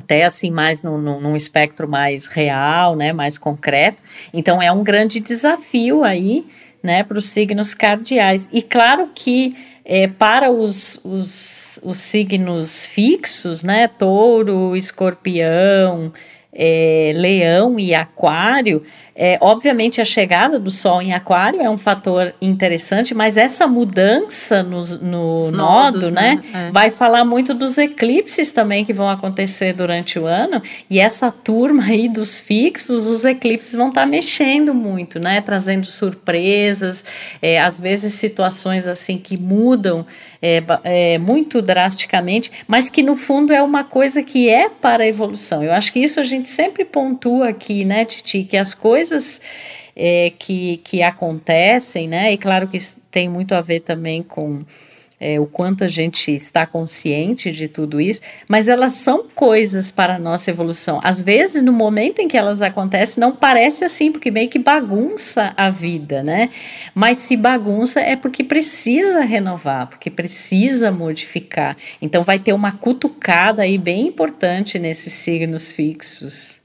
até 0.00 0.24
assim 0.24 0.50
mais 0.50 0.82
no, 0.82 0.98
no, 0.98 1.20
num 1.20 1.36
espectro 1.36 1.88
mais 1.88 2.26
real, 2.26 2.96
né, 2.96 3.12
mais 3.12 3.38
concreto. 3.38 4.02
Então 4.32 4.60
é 4.60 4.72
um 4.72 4.82
grande 4.82 5.20
desafio 5.20 6.02
aí, 6.02 6.44
né, 6.82 7.04
para 7.04 7.18
os 7.18 7.26
signos 7.26 7.74
cardeais. 7.74 8.48
E 8.52 8.62
claro 8.62 9.10
que 9.14 9.54
é, 9.84 10.08
para 10.08 10.50
os, 10.50 10.98
os, 11.04 11.78
os 11.82 11.98
signos 11.98 12.86
fixos, 12.86 13.62
né, 13.62 13.88
touro, 13.88 14.74
escorpião, 14.74 16.12
é, 16.52 17.12
leão 17.14 17.78
e 17.78 17.94
aquário, 17.94 18.82
é, 19.22 19.36
obviamente, 19.38 20.00
a 20.00 20.04
chegada 20.06 20.58
do 20.58 20.70
Sol 20.70 21.02
em 21.02 21.12
Aquário 21.12 21.60
é 21.60 21.68
um 21.68 21.76
fator 21.76 22.32
interessante, 22.40 23.12
mas 23.12 23.36
essa 23.36 23.66
mudança 23.66 24.62
no, 24.62 24.80
no 25.02 25.50
nodo, 25.50 26.10
né, 26.10 26.40
né? 26.52 26.68
É. 26.68 26.70
vai 26.72 26.90
falar 26.90 27.22
muito 27.22 27.52
dos 27.52 27.76
eclipses 27.76 28.50
também 28.50 28.82
que 28.82 28.94
vão 28.94 29.10
acontecer 29.10 29.74
durante 29.74 30.18
o 30.18 30.24
ano. 30.24 30.62
E 30.88 30.98
essa 30.98 31.30
turma 31.30 31.84
aí 31.84 32.08
dos 32.08 32.40
fixos, 32.40 33.08
os 33.08 33.26
eclipses 33.26 33.74
vão 33.74 33.88
estar 33.88 34.00
tá 34.00 34.06
mexendo 34.06 34.72
muito, 34.72 35.20
né, 35.20 35.42
trazendo 35.42 35.84
surpresas, 35.84 37.04
é, 37.42 37.60
às 37.60 37.78
vezes 37.78 38.14
situações 38.14 38.88
assim 38.88 39.18
que 39.18 39.36
mudam 39.36 40.06
é, 40.40 40.62
é, 40.82 41.18
muito 41.18 41.60
drasticamente, 41.60 42.50
mas 42.66 42.88
que 42.88 43.02
no 43.02 43.16
fundo 43.16 43.52
é 43.52 43.62
uma 43.62 43.84
coisa 43.84 44.22
que 44.22 44.48
é 44.48 44.70
para 44.70 45.04
a 45.04 45.06
evolução. 45.06 45.62
Eu 45.62 45.72
acho 45.72 45.92
que 45.92 45.98
isso 45.98 46.18
a 46.20 46.24
gente 46.24 46.48
sempre 46.48 46.86
pontua 46.86 47.50
aqui, 47.50 47.84
né, 47.84 48.06
Titi, 48.06 48.44
que 48.44 48.56
as 48.56 48.72
coisas 48.72 49.09
coisas 49.10 49.40
é, 49.96 50.32
que, 50.38 50.78
que 50.78 51.02
acontecem, 51.02 52.08
né? 52.08 52.32
E 52.32 52.38
claro 52.38 52.68
que 52.68 52.76
isso 52.76 52.96
tem 53.10 53.28
muito 53.28 53.54
a 53.54 53.60
ver 53.60 53.80
também 53.80 54.22
com 54.22 54.64
é, 55.18 55.38
o 55.38 55.44
quanto 55.44 55.84
a 55.84 55.88
gente 55.88 56.32
está 56.32 56.64
consciente 56.64 57.52
de 57.52 57.68
tudo 57.68 58.00
isso, 58.00 58.22
mas 58.48 58.68
elas 58.68 58.94
são 58.94 59.26
coisas 59.34 59.90
para 59.90 60.14
a 60.14 60.18
nossa 60.18 60.50
evolução. 60.50 61.00
Às 61.02 61.22
vezes, 61.22 61.60
no 61.60 61.72
momento 61.72 62.20
em 62.20 62.28
que 62.28 62.38
elas 62.38 62.62
acontecem, 62.62 63.20
não 63.20 63.36
parece 63.36 63.84
assim, 63.84 64.10
porque 64.10 64.30
meio 64.30 64.48
que 64.48 64.58
bagunça 64.58 65.52
a 65.56 65.68
vida, 65.68 66.22
né? 66.22 66.48
Mas 66.94 67.18
se 67.18 67.36
bagunça 67.36 68.00
é 68.00 68.16
porque 68.16 68.42
precisa 68.42 69.20
renovar, 69.20 69.88
porque 69.88 70.08
precisa 70.08 70.90
modificar. 70.90 71.76
Então, 72.00 72.22
vai 72.22 72.38
ter 72.38 72.54
uma 72.54 72.72
cutucada 72.72 73.62
aí 73.62 73.76
bem 73.76 74.06
importante 74.06 74.78
nesses 74.78 75.12
signos 75.12 75.72
fixos. 75.72 76.59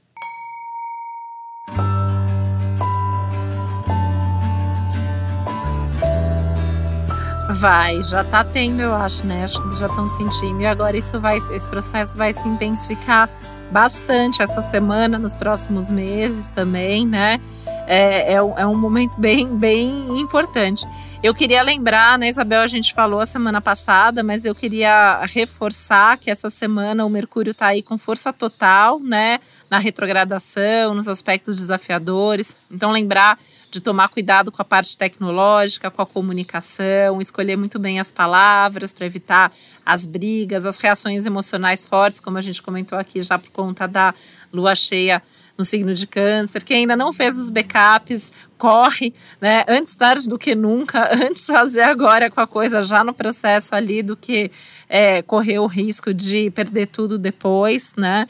Vai, 7.58 8.02
já 8.02 8.22
tá 8.22 8.44
tendo, 8.44 8.82
eu 8.82 8.94
acho, 8.94 9.26
né? 9.26 9.44
Acho 9.44 9.62
que 9.62 9.76
já 9.76 9.86
estão 9.86 10.06
sentindo. 10.06 10.60
E 10.60 10.66
agora 10.66 10.96
isso 10.96 11.18
vai, 11.18 11.38
esse 11.38 11.68
processo 11.68 12.16
vai 12.16 12.32
se 12.32 12.46
intensificar 12.46 13.30
bastante 13.70 14.42
essa 14.42 14.62
semana, 14.62 15.18
nos 15.18 15.34
próximos 15.34 15.90
meses 15.90 16.48
também, 16.48 17.06
né? 17.06 17.40
É, 17.86 18.34
é, 18.34 18.34
é 18.34 18.66
um 18.66 18.76
momento 18.76 19.18
bem, 19.18 19.46
bem 19.46 20.20
importante. 20.20 20.86
Eu 21.22 21.32
queria 21.32 21.62
lembrar, 21.62 22.18
né, 22.18 22.28
Isabel, 22.28 22.60
a 22.60 22.66
gente 22.66 22.92
falou 22.92 23.20
a 23.20 23.26
semana 23.26 23.60
passada, 23.60 24.22
mas 24.22 24.44
eu 24.44 24.54
queria 24.54 25.24
reforçar 25.24 26.18
que 26.18 26.30
essa 26.30 26.50
semana 26.50 27.06
o 27.06 27.10
Mercúrio 27.10 27.52
está 27.52 27.68
aí 27.68 27.82
com 27.82 27.96
força 27.96 28.32
total, 28.32 29.00
né, 29.00 29.40
na 29.70 29.78
retrogradação, 29.78 30.94
nos 30.94 31.08
aspectos 31.08 31.56
desafiadores. 31.56 32.54
Então, 32.70 32.92
lembrar 32.92 33.38
de 33.76 33.82
tomar 33.82 34.08
cuidado 34.08 34.50
com 34.50 34.62
a 34.62 34.64
parte 34.64 34.96
tecnológica, 34.96 35.90
com 35.90 36.00
a 36.00 36.06
comunicação, 36.06 37.20
escolher 37.20 37.56
muito 37.56 37.78
bem 37.78 38.00
as 38.00 38.10
palavras 38.10 38.90
para 38.90 39.04
evitar 39.04 39.52
as 39.84 40.06
brigas, 40.06 40.64
as 40.64 40.78
reações 40.78 41.26
emocionais 41.26 41.86
fortes, 41.86 42.18
como 42.18 42.38
a 42.38 42.40
gente 42.40 42.62
comentou 42.62 42.98
aqui 42.98 43.20
já 43.20 43.38
por 43.38 43.50
conta 43.50 43.86
da 43.86 44.14
lua 44.50 44.74
cheia 44.74 45.22
no 45.58 45.64
signo 45.64 45.92
de 45.92 46.06
câncer. 46.06 46.64
Quem 46.64 46.78
ainda 46.78 46.96
não 46.96 47.12
fez 47.12 47.38
os 47.38 47.50
backups, 47.50 48.32
corre, 48.56 49.12
né? 49.40 49.62
Antes 49.68 49.94
tarde 49.94 50.26
do 50.26 50.38
que 50.38 50.54
nunca, 50.54 51.10
antes 51.12 51.44
fazer 51.44 51.82
agora 51.82 52.30
com 52.30 52.40
a 52.40 52.46
coisa 52.46 52.82
já 52.82 53.04
no 53.04 53.12
processo 53.12 53.74
ali 53.74 54.02
do 54.02 54.16
que 54.16 54.50
é, 54.88 55.20
correr 55.20 55.58
o 55.58 55.66
risco 55.66 56.14
de 56.14 56.50
perder 56.50 56.86
tudo 56.86 57.18
depois, 57.18 57.92
né? 57.94 58.26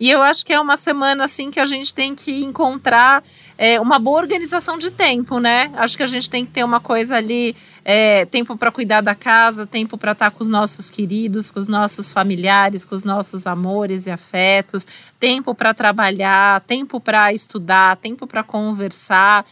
E 0.00 0.10
eu 0.10 0.22
acho 0.22 0.46
que 0.46 0.52
é 0.52 0.58
uma 0.58 0.78
semana 0.78 1.24
assim 1.24 1.50
que 1.50 1.60
a 1.60 1.66
gente 1.66 1.92
tem 1.92 2.14
que 2.14 2.42
encontrar 2.42 3.22
é, 3.58 3.78
uma 3.78 3.98
boa 3.98 4.18
organização 4.18 4.78
de 4.78 4.90
tempo, 4.90 5.38
né? 5.38 5.70
Acho 5.76 5.94
que 5.94 6.02
a 6.02 6.06
gente 6.06 6.30
tem 6.30 6.46
que 6.46 6.52
ter 6.52 6.64
uma 6.64 6.80
coisa 6.80 7.16
ali, 7.16 7.54
é, 7.84 8.24
tempo 8.24 8.56
para 8.56 8.72
cuidar 8.72 9.02
da 9.02 9.14
casa, 9.14 9.66
tempo 9.66 9.98
para 9.98 10.12
estar 10.12 10.30
tá 10.30 10.34
com 10.34 10.42
os 10.42 10.48
nossos 10.48 10.88
queridos, 10.88 11.50
com 11.50 11.60
os 11.60 11.68
nossos 11.68 12.10
familiares, 12.10 12.86
com 12.86 12.94
os 12.94 13.04
nossos 13.04 13.46
amores 13.46 14.06
e 14.06 14.10
afetos, 14.10 14.86
tempo 15.18 15.54
para 15.54 15.74
trabalhar, 15.74 16.62
tempo 16.62 16.98
para 16.98 17.30
estudar, 17.34 17.98
tempo 17.98 18.26
para 18.26 18.42
conversar 18.42 19.44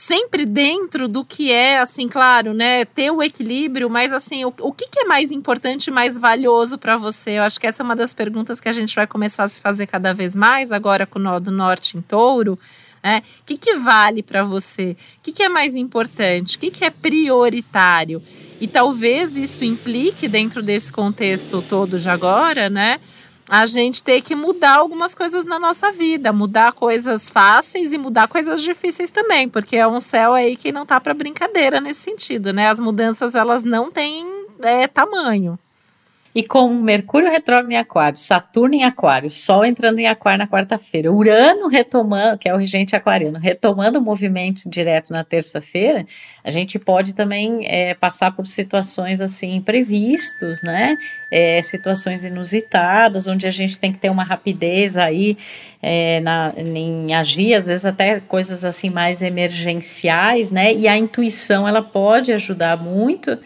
sempre 0.00 0.46
dentro 0.46 1.06
do 1.06 1.22
que 1.22 1.52
é, 1.52 1.78
assim, 1.78 2.08
claro, 2.08 2.54
né, 2.54 2.86
ter 2.86 3.10
o 3.10 3.22
equilíbrio, 3.22 3.90
mas 3.90 4.14
assim, 4.14 4.46
o, 4.46 4.54
o 4.62 4.72
que, 4.72 4.88
que 4.88 5.00
é 5.00 5.04
mais 5.04 5.30
importante 5.30 5.90
mais 5.90 6.16
valioso 6.16 6.78
para 6.78 6.96
você? 6.96 7.32
Eu 7.32 7.42
acho 7.42 7.60
que 7.60 7.66
essa 7.66 7.82
é 7.82 7.84
uma 7.84 7.94
das 7.94 8.14
perguntas 8.14 8.58
que 8.60 8.68
a 8.70 8.72
gente 8.72 8.94
vai 8.94 9.06
começar 9.06 9.44
a 9.44 9.48
se 9.48 9.60
fazer 9.60 9.86
cada 9.86 10.14
vez 10.14 10.34
mais 10.34 10.72
agora 10.72 11.04
com 11.04 11.18
o 11.18 11.22
Nó 11.22 11.38
do 11.38 11.50
Norte 11.50 11.98
em 11.98 12.00
Touro. 12.00 12.58
Né? 13.04 13.22
O 13.42 13.44
que, 13.44 13.58
que 13.58 13.74
vale 13.74 14.22
para 14.22 14.42
você? 14.42 14.96
O 15.18 15.22
que, 15.22 15.32
que 15.32 15.42
é 15.42 15.50
mais 15.50 15.76
importante? 15.76 16.56
O 16.56 16.60
que, 16.60 16.70
que 16.70 16.82
é 16.82 16.88
prioritário? 16.88 18.22
E 18.58 18.66
talvez 18.66 19.36
isso 19.36 19.66
implique, 19.66 20.26
dentro 20.26 20.62
desse 20.62 20.90
contexto 20.90 21.60
todo 21.60 21.98
de 21.98 22.08
agora, 22.08 22.70
né? 22.70 22.98
A 23.50 23.66
gente 23.66 24.00
ter 24.00 24.22
que 24.22 24.36
mudar 24.36 24.78
algumas 24.78 25.12
coisas 25.12 25.44
na 25.44 25.58
nossa 25.58 25.90
vida, 25.90 26.32
mudar 26.32 26.72
coisas 26.72 27.28
fáceis 27.28 27.92
e 27.92 27.98
mudar 27.98 28.28
coisas 28.28 28.62
difíceis 28.62 29.10
também, 29.10 29.48
porque 29.48 29.76
é 29.76 29.86
um 29.86 30.00
céu 30.00 30.34
aí 30.34 30.56
que 30.56 30.70
não 30.70 30.86
tá 30.86 31.00
para 31.00 31.12
brincadeira 31.12 31.80
nesse 31.80 32.00
sentido, 32.00 32.52
né? 32.52 32.68
As 32.68 32.78
mudanças 32.78 33.34
elas 33.34 33.64
não 33.64 33.90
têm 33.90 34.24
é, 34.62 34.86
tamanho. 34.86 35.58
E 36.32 36.44
com 36.44 36.72
Mercúrio 36.72 37.28
retrógrado 37.28 37.72
em 37.72 37.76
Aquário, 37.76 38.16
Saturno 38.16 38.76
em 38.76 38.84
Aquário, 38.84 39.28
Sol 39.28 39.64
entrando 39.64 39.98
em 39.98 40.06
Aquário 40.06 40.38
na 40.38 40.46
quarta-feira, 40.46 41.10
Urano 41.12 41.66
retomando, 41.66 42.38
que 42.38 42.48
é 42.48 42.54
o 42.54 42.56
regente 42.56 42.94
aquariano, 42.94 43.36
retomando 43.36 43.98
o 43.98 44.02
movimento 44.02 44.70
direto 44.70 45.12
na 45.12 45.24
terça-feira, 45.24 46.04
a 46.44 46.50
gente 46.52 46.78
pode 46.78 47.16
também 47.16 47.66
é, 47.66 47.94
passar 47.94 48.30
por 48.30 48.46
situações 48.46 49.20
assim 49.20 49.56
imprevistos, 49.56 50.62
né? 50.62 50.96
É, 51.32 51.60
situações 51.62 52.24
inusitadas, 52.24 53.26
onde 53.26 53.48
a 53.48 53.50
gente 53.50 53.80
tem 53.80 53.92
que 53.92 53.98
ter 53.98 54.08
uma 54.08 54.22
rapidez 54.22 54.96
aí 54.96 55.36
é, 55.82 56.20
na, 56.20 56.52
em 56.56 57.12
agir, 57.12 57.54
às 57.54 57.66
vezes 57.66 57.84
até 57.84 58.20
coisas 58.20 58.64
assim 58.64 58.88
mais 58.88 59.20
emergenciais, 59.20 60.52
né? 60.52 60.72
E 60.72 60.86
a 60.86 60.96
intuição 60.96 61.66
ela 61.66 61.82
pode 61.82 62.32
ajudar 62.32 62.76
muito 62.76 63.36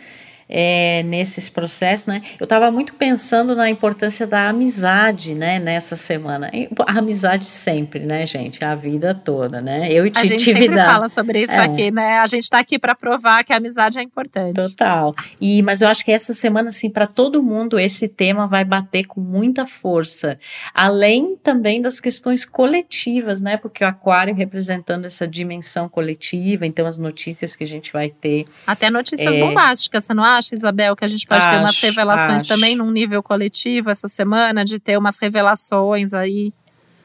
é, 0.57 1.03
nesses 1.03 1.51
processos, 1.51 2.07
né? 2.07 2.23
Eu 2.39 2.45
estava 2.45 2.71
muito 2.71 2.95
pensando 2.95 3.57
na 3.57 3.69
importância 3.69 4.25
da 4.25 4.49
amizade, 4.49 5.35
né? 5.35 5.59
Nessa 5.59 5.97
semana, 5.97 6.49
a 6.87 6.99
amizade 6.99 7.45
sempre, 7.45 8.07
né, 8.07 8.25
gente? 8.25 8.65
A 8.65 8.77
vida 8.77 9.13
toda, 9.15 9.61
né? 9.61 9.91
Eu 9.91 10.07
e 10.07 10.13
A 10.15 10.25
gente 10.25 10.45
sempre 10.45 10.77
fala 10.77 11.09
sobre 11.09 11.43
isso 11.43 11.55
é. 11.55 11.59
aqui, 11.59 11.91
né? 11.91 12.19
A 12.19 12.27
gente 12.29 12.45
está 12.45 12.61
aqui 12.61 12.79
para 12.79 12.95
provar 12.95 13.43
que 13.43 13.53
a 13.53 13.57
amizade 13.57 13.99
é 13.99 14.03
importante. 14.03 14.55
Total. 14.55 15.13
E 15.41 15.61
mas 15.61 15.83
eu 15.83 15.89
acho 15.89 16.05
que 16.05 16.13
essa 16.13 16.33
semana, 16.33 16.69
assim, 16.69 16.89
para 16.89 17.09
todo 17.09 17.43
mundo 17.43 17.77
esse 17.77 18.07
tema 18.07 18.47
vai 18.47 18.65
bater 18.65 19.07
com 19.07 19.21
muita 19.21 19.67
força, 19.67 20.39
além 20.73 21.35
também 21.35 21.83
das 21.83 21.99
questões 21.99 22.47
coletivas, 22.47 23.43
né? 23.43 23.57
Porque 23.57 23.83
o 23.83 23.89
Aquário 23.89 24.33
representando 24.33 25.05
essa 25.05 25.27
dimensão 25.27 25.89
coletiva, 25.89 26.65
então 26.65 26.87
as 26.87 26.97
notícias 26.97 27.57
que 27.57 27.65
a 27.65 27.67
gente 27.67 27.93
vai 27.93 28.09
ter, 28.09 28.45
até 28.65 28.89
notícias 28.89 29.35
é... 29.35 29.41
bombásticas, 29.41 30.05
você 30.05 30.15
não 30.15 30.23
acha? 30.23 30.44
Acha, 30.45 30.55
Isabel, 30.55 30.95
que 30.95 31.05
a 31.05 31.09
gente 31.09 31.27
pode 31.27 31.43
acho, 31.43 31.51
ter 31.51 31.61
umas 31.61 31.81
revelações 31.81 32.43
acho. 32.43 32.49
também 32.49 32.77
num 32.77 32.91
nível 32.91 33.23
coletivo 33.23 33.91
essa 33.91 34.09
semana, 34.09 34.65
de 34.65 34.79
ter 34.79 34.99
umas 34.99 35.19
revelações 35.19 36.13
aí? 36.13 36.53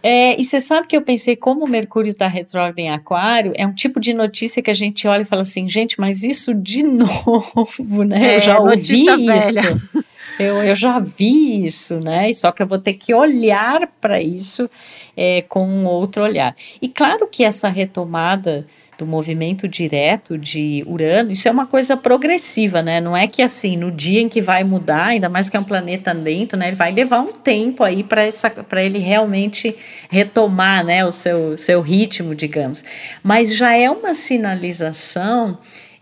É, 0.02 0.40
e 0.40 0.46
você 0.46 0.62
sabe 0.62 0.88
que 0.88 0.96
eu 0.96 1.02
pensei, 1.02 1.36
como 1.36 1.66
o 1.66 1.68
Mercúrio 1.68 2.12
está 2.12 2.28
retrógrado 2.28 2.80
em 2.80 2.90
Aquário, 2.90 3.52
é 3.56 3.68
um 3.68 3.74
tipo 3.74 4.00
de 4.00 4.14
notícia 4.14 4.62
que 4.62 4.72
a 4.72 4.74
gente 4.74 5.08
olha 5.08 5.24
e 5.24 5.26
fala 5.26 5.42
assim, 5.42 5.68
gente, 5.70 6.00
mas 6.00 6.24
isso 6.24 6.54
de 6.54 6.84
novo, 6.84 8.04
né? 8.06 8.34
É, 8.34 8.36
eu 8.36 8.40
já 8.40 8.60
ouvi 8.60 9.06
isso. 9.06 10.04
Eu, 10.40 10.64
eu 10.64 10.74
já 10.74 11.00
vi 11.00 11.66
isso, 11.66 12.00
né? 12.00 12.32
Só 12.32 12.54
que 12.54 12.64
eu 12.64 12.68
vou 12.68 12.80
ter 12.80 12.94
que 12.94 13.14
olhar 13.14 13.86
para 14.00 14.22
isso 14.22 14.70
é, 15.18 15.42
com 15.42 15.68
um 15.68 15.86
outro 15.86 16.24
olhar. 16.24 16.56
E 16.82 16.88
claro 16.88 17.28
que 17.28 17.44
essa 17.44 17.68
retomada 17.68 18.66
do 19.00 19.08
movimento 19.08 19.66
direto 19.66 20.38
de 20.38 20.84
Urano, 20.86 21.32
isso 21.32 21.48
é 21.48 21.52
uma 21.52 21.66
coisa 21.66 21.96
progressiva, 21.96 22.82
né? 22.82 23.00
Não 23.00 23.16
é 23.16 23.28
que 23.28 23.42
assim, 23.42 23.78
no 23.78 23.90
dia 23.90 24.20
em 24.20 24.28
que 24.28 24.42
vai 24.42 24.62
mudar, 24.66 25.06
ainda 25.08 25.30
mais 25.30 25.50
que 25.50 25.56
é 25.56 25.60
um 25.60 25.64
planeta 25.64 26.12
lento, 26.12 26.58
né? 26.58 26.68
Ele 26.68 26.76
vai 26.76 26.92
levar 26.92 27.22
um 27.22 27.32
tempo 27.32 27.82
aí 27.82 28.04
para 28.04 28.84
ele 28.84 29.00
realmente 29.00 29.74
retomar, 30.10 30.84
né, 30.84 31.06
o 31.06 31.12
seu, 31.14 31.58
seu 31.58 31.80
ritmo, 31.80 32.36
digamos. 32.36 32.84
Mas 33.24 33.56
já 33.56 33.74
é 33.74 33.90
uma 33.90 34.14
sinalização 34.14 35.58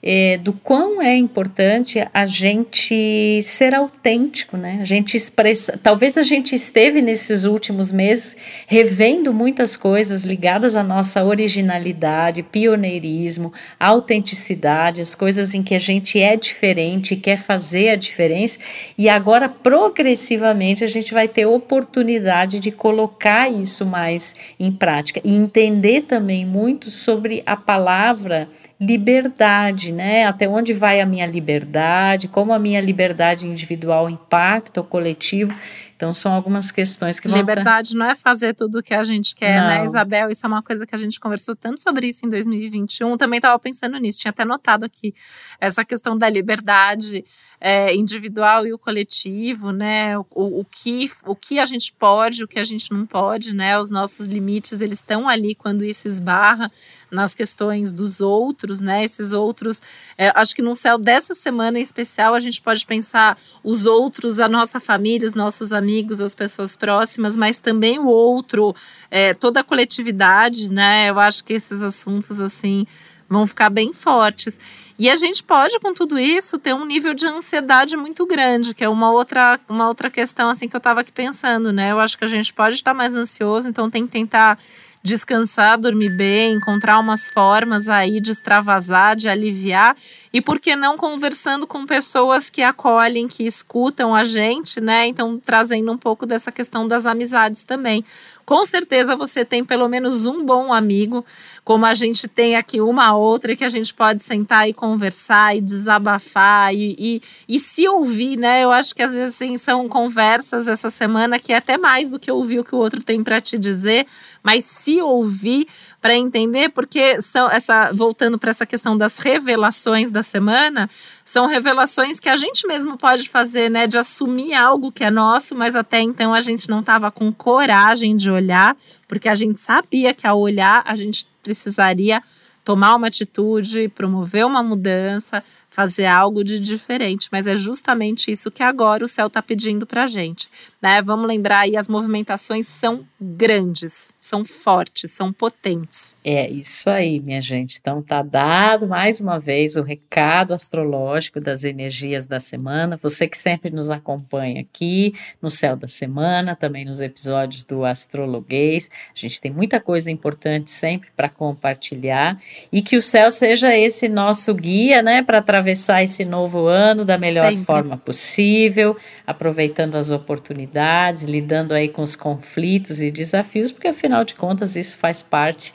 é, 0.10 0.38
do 0.38 0.54
quão 0.54 1.02
é 1.02 1.18
importante 1.18 2.02
a 2.14 2.26
gente 2.26 3.42
ser 3.42 3.76
autêntico, 3.76 4.56
né? 4.56 4.80
A 4.82 4.86
gente 4.86 5.18
expressa. 5.18 5.78
Talvez 5.84 6.18
a 6.18 6.24
gente 6.24 6.56
esteve 6.56 7.02
nesses 7.02 7.44
últimos 7.44 7.92
meses 7.92 8.34
revendo 8.68 9.34
muitas 9.34 9.76
coisas 9.76 10.24
ligadas 10.24 10.78
à 10.78 10.84
nossa 10.84 11.26
originalidade, 11.26 12.42
pioneirismo, 12.42 13.52
autenticidade, 13.78 15.02
as 15.02 15.14
coisas 15.14 15.54
em 15.54 15.62
que 15.62 15.76
a 15.76 15.80
gente 15.80 16.18
é 16.18 16.38
diferente 16.38 17.18
quer 17.18 17.38
fazer 17.38 17.90
a 17.90 17.98
diferença. 17.98 18.60
E 18.98 19.10
agora, 19.10 19.50
progressivamente, 19.50 20.86
a 20.86 20.88
gente 20.88 21.14
vai 21.14 21.28
ter 21.28 21.46
oportunidade 21.46 22.62
de 22.62 22.72
colocar 22.72 23.52
isso 23.52 23.86
mais 23.86 24.34
em 24.58 24.72
prática 24.72 25.20
e 25.22 25.36
entender 25.36 26.04
também 26.04 26.46
muito 26.46 26.90
sobre 26.90 27.44
a 27.46 27.58
palavra 27.58 28.48
liberdade, 28.80 29.92
né? 29.92 30.26
Até 30.26 30.48
onde 30.48 30.74
vai 30.74 31.02
a 31.02 31.06
minha 31.06 31.26
liberdade, 31.26 32.28
como 32.28 32.54
a 32.54 32.60
minha 32.60 32.80
liberdade 32.80 33.48
individual 33.48 34.10
impacta 34.10 34.82
o 34.82 34.84
coletivo. 34.84 35.54
Então, 35.96 36.14
são 36.14 36.32
algumas 36.32 36.70
questões 36.72 37.20
que 37.20 37.28
vão. 37.28 37.40
Liberdade 37.40 37.96
não 37.96 38.06
é 38.06 38.16
fazer 38.16 38.54
tudo 38.54 38.78
o 38.78 38.84
que 38.84 38.94
a 38.94 39.04
gente 39.04 39.36
quer, 39.36 39.56
né, 39.56 39.62
não. 39.62 39.68
né, 39.68 39.86
Isabel? 39.86 40.30
Isso 40.30 40.46
é 40.46 40.48
uma 40.48 40.62
coisa 40.62 40.86
que 40.86 40.94
a 40.94 40.98
gente 40.98 41.20
conversou 41.20 41.56
tanto 41.56 41.82
sobre 41.82 42.06
isso 42.08 42.24
em 42.24 42.30
2021. 42.30 43.18
Também 43.18 43.38
estava 43.38 43.58
pensando 43.58 43.98
nisso, 43.98 44.20
tinha 44.20 44.30
até 44.30 44.46
notado 44.46 44.84
aqui 44.84 45.16
essa 45.60 45.84
questão 45.84 46.16
da 46.16 46.30
liberdade 46.30 47.26
é, 47.60 47.94
individual 47.96 48.68
e 48.68 48.74
o 48.74 48.78
coletivo, 48.78 49.72
né? 49.72 50.18
O, 50.18 50.26
o, 50.34 50.66
que, 50.66 51.10
o 51.26 51.36
que 51.36 51.60
a 51.60 51.66
gente 51.66 51.92
pode, 51.92 52.44
o 52.44 52.48
que 52.48 52.60
a 52.60 52.64
gente 52.64 52.92
não 52.92 53.06
pode, 53.06 53.56
né? 53.56 53.80
Os 53.80 53.90
nossos 53.90 54.28
limites, 54.28 54.80
eles 54.80 55.00
estão 55.00 55.28
ali 55.28 55.56
quando 55.56 55.84
isso 55.84 56.08
esbarra 56.08 56.72
nas 57.10 57.34
questões 57.34 57.92
dos 57.92 58.22
outros, 58.22 58.80
né? 58.80 59.04
Esses 59.04 59.34
outros, 59.34 59.82
é, 60.18 60.32
acho 60.36 60.56
que 60.56 60.62
no 60.62 60.76
céu 60.76 61.00
dessa 61.00 61.34
semana 61.34 61.80
em 61.80 61.82
especial 61.82 62.36
a 62.36 62.40
gente 62.40 62.62
pode 62.62 62.86
pensar 62.86 63.38
os 63.64 63.88
outros, 63.88 64.40
a 64.40 64.48
nossa 64.48 64.80
família, 64.80 65.28
os 65.28 65.34
nossos 65.34 65.74
amigos, 65.74 66.22
as 66.22 66.36
pessoas 66.36 66.76
próximas, 66.76 67.36
mas 67.36 67.60
também 67.60 67.98
o 67.98 68.06
outro, 68.06 68.76
é, 69.10 69.34
toda 69.34 69.62
a 69.62 69.64
coletividade, 69.64 70.70
né? 70.70 71.10
Eu 71.10 71.20
acho 71.20 71.44
que 71.44 71.54
esses 71.54 71.82
assuntos 71.82 72.40
assim 72.40 72.86
vão 73.30 73.46
ficar 73.46 73.70
bem 73.70 73.94
fortes. 73.94 74.60
E 75.00 75.10
a 75.10 75.16
gente 75.16 75.44
pode, 75.44 75.80
com 75.80 75.94
tudo 75.94 76.18
isso, 76.18 76.58
ter 76.58 76.74
um 76.74 76.86
nível 76.86 77.14
de 77.14 77.26
ansiedade 77.26 77.96
muito 77.96 78.26
grande, 78.26 78.74
que 78.74 78.84
é 78.84 78.90
uma 78.90 79.12
outra, 79.12 79.60
uma 79.70 79.88
outra 79.88 80.10
questão 80.10 80.50
assim 80.50 80.68
que 80.68 80.76
eu 80.76 80.80
estava 80.80 81.02
aqui 81.02 81.12
pensando, 81.12 81.72
né? 81.72 81.92
Eu 81.92 82.00
acho 82.00 82.18
que 82.18 82.24
a 82.24 82.28
gente 82.28 82.52
pode 82.52 82.76
estar 82.76 82.94
mais 82.94 83.16
ansioso, 83.16 83.70
então 83.70 83.92
tem 83.92 84.06
que 84.06 84.12
tentar 84.12 84.58
descansar, 85.04 85.80
dormir 85.80 86.18
bem, 86.18 86.56
encontrar 86.56 87.00
umas 87.00 87.28
formas 87.30 87.88
aí 87.88 88.20
de 88.20 88.32
extravasar, 88.32 89.16
de 89.16 89.30
aliviar 89.30 89.96
e 90.34 90.42
por 90.42 90.60
que 90.60 90.76
não 90.76 90.98
conversando 90.98 91.66
com 91.66 91.86
pessoas 91.86 92.50
que 92.50 92.62
acolhem, 92.62 93.28
que 93.28 93.44
escutam 93.46 94.14
a 94.14 94.24
gente, 94.24 94.82
né? 94.82 95.08
Então 95.08 95.40
trazendo 95.40 95.92
um 95.92 95.98
pouco 95.98 96.26
dessa 96.26 96.52
questão 96.52 96.88
das 96.88 97.06
amizades 97.06 97.64
também. 97.64 98.04
Com 98.48 98.66
certeza 98.66 99.14
você 99.14 99.44
tem 99.44 99.62
pelo 99.66 99.90
menos 99.90 100.26
um 100.26 100.46
bom 100.46 100.72
amigo, 100.72 101.26
como 101.66 101.86
a 101.86 101.94
gente 101.94 102.30
tem 102.30 102.56
aqui 102.56 102.80
uma 102.80 103.14
outra 103.14 103.58
que 103.58 103.64
a 103.66 103.68
gente 103.68 103.94
pode 103.94 104.24
sentar 104.24 104.70
e 104.70 104.74
conversar 104.74 105.54
e 105.54 105.60
desabafar 105.60 106.74
e, 106.74 106.96
e, 106.98 107.22
e 107.46 107.60
se 107.60 107.86
ouvir, 107.90 108.38
né? 108.38 108.64
Eu 108.64 108.72
acho 108.72 108.96
que 108.96 109.04
às 109.04 109.12
vezes 109.12 109.36
assim, 109.36 109.58
são 109.58 109.90
conversas 109.90 110.70
essa 110.70 110.90
semana 110.90 111.38
que 111.40 111.52
é 111.52 111.58
até 111.58 111.78
mais 111.78 112.10
do 112.10 112.18
que 112.18 112.32
ouvir 112.32 112.60
o 112.60 112.64
que 112.64 112.74
o 112.74 112.78
outro 112.78 113.04
tem 113.04 113.22
para 113.22 113.42
te 113.42 113.58
dizer, 113.58 114.08
mas 114.42 114.64
se 114.64 115.02
ouvir 115.02 115.68
para 116.08 116.16
entender, 116.16 116.70
porque 116.70 117.22
são 117.22 117.52
essa 117.52 117.92
voltando 117.92 118.38
para 118.40 118.50
essa 118.50 118.66
questão 118.66 118.98
das 118.98 119.18
revelações 119.18 120.10
da 120.10 120.24
semana, 120.24 120.90
são 121.26 121.48
revelações 121.48 122.18
que 122.18 122.30
a 122.30 122.38
gente 122.38 122.66
mesmo 122.66 122.98
pode 122.98 123.28
fazer, 123.28 123.70
né, 123.70 123.88
de 123.88 123.98
assumir 123.98 124.54
algo 124.54 124.90
que 124.90 125.04
é 125.04 125.12
nosso, 125.12 125.54
mas 125.54 125.76
até 125.76 126.00
então 126.00 126.34
a 126.34 126.40
gente 126.40 126.70
não 126.70 126.80
estava 126.80 127.12
com 127.12 127.30
coragem 127.34 128.16
de 128.16 128.32
olhar, 128.32 128.78
porque 129.06 129.28
a 129.28 129.36
gente 129.36 129.60
sabia 129.60 130.14
que 130.14 130.26
ao 130.26 130.40
olhar 130.40 130.82
a 130.86 130.96
gente 130.96 131.28
precisaria 131.44 132.24
tomar 132.64 132.96
uma 132.96 133.08
atitude, 133.08 133.90
promover 133.90 134.46
uma 134.46 134.64
mudança, 134.64 135.44
fazer 135.78 136.08
algo 136.08 136.44
de 136.44 136.60
diferente, 136.60 137.30
mas 137.32 137.46
é 137.46 137.56
justamente 137.56 138.32
isso 138.32 138.50
que 138.50 138.64
agora 138.64 139.06
o 139.06 139.08
céu 139.08 139.28
está 139.28 139.44
pedindo 139.44 139.86
para 139.86 140.06
a 140.06 140.08
gente. 140.08 140.50
Né? 140.82 141.04
Vamos 141.04 141.28
lembrar 141.28 141.60
aí, 141.60 141.78
as 141.78 141.88
movimentações 141.88 142.66
são 142.66 143.06
grandes, 143.22 144.12
são 144.20 144.44
fortes, 144.44 145.12
são 145.12 145.32
potentes. 145.32 146.16
É 146.26 146.50
isso 146.50 146.90
aí, 146.90 147.20
minha 147.20 147.40
gente. 147.40 147.78
Então 147.80 148.02
tá 148.02 148.24
dado 148.24 148.88
mais 148.88 149.22
uma 149.22 149.40
vez 149.40 149.76
o 149.76 149.84
recado 149.84 150.52
astrológico 150.52 151.40
das 151.40 151.64
energias 151.64 152.26
da 152.26 152.40
semana. 152.40 152.98
Você 152.98 153.28
que 153.28 153.38
sempre 153.38 153.70
nos 153.70 153.92
acompanha 153.92 154.62
aqui 154.62 155.14
no 155.40 155.52
Céu 155.52 155.76
da 155.76 155.88
Semana, 155.88 156.56
também 156.56 156.86
nos 156.86 157.02
episódios 157.02 157.64
do 157.64 157.86
Astrologuês. 157.86 158.90
A 159.16 159.20
gente 159.20 159.40
tem 159.40 159.52
muita 159.52 159.80
coisa 159.80 160.10
importante 160.10 160.72
sempre 160.72 161.10
para 161.16 161.30
compartilhar 161.30 162.36
e 162.72 162.82
que 162.82 162.98
o 162.98 163.02
céu 163.02 163.30
seja 163.30 163.78
esse 163.78 164.10
nosso 164.10 164.56
guia, 164.56 165.04
né, 165.04 165.22
para 165.22 165.38
atravessar 165.38 165.67
esse 166.04 166.24
novo 166.24 166.68
ano 166.68 167.04
da 167.04 167.18
melhor 167.18 167.50
sempre. 167.50 167.66
forma 167.66 167.98
possível, 167.98 168.96
aproveitando 169.26 169.96
as 169.96 170.12
oportunidades, 170.12 171.24
lidando 171.24 171.74
aí 171.74 171.88
com 171.88 172.02
os 172.02 172.16
conflitos 172.16 173.02
e 173.02 173.12
desafios, 173.12 173.72
porque 173.72 173.88
afinal 173.88 174.24
de 174.24 174.36
contas 174.36 174.76
isso 174.76 174.98
faz 174.98 175.22
parte 175.22 175.74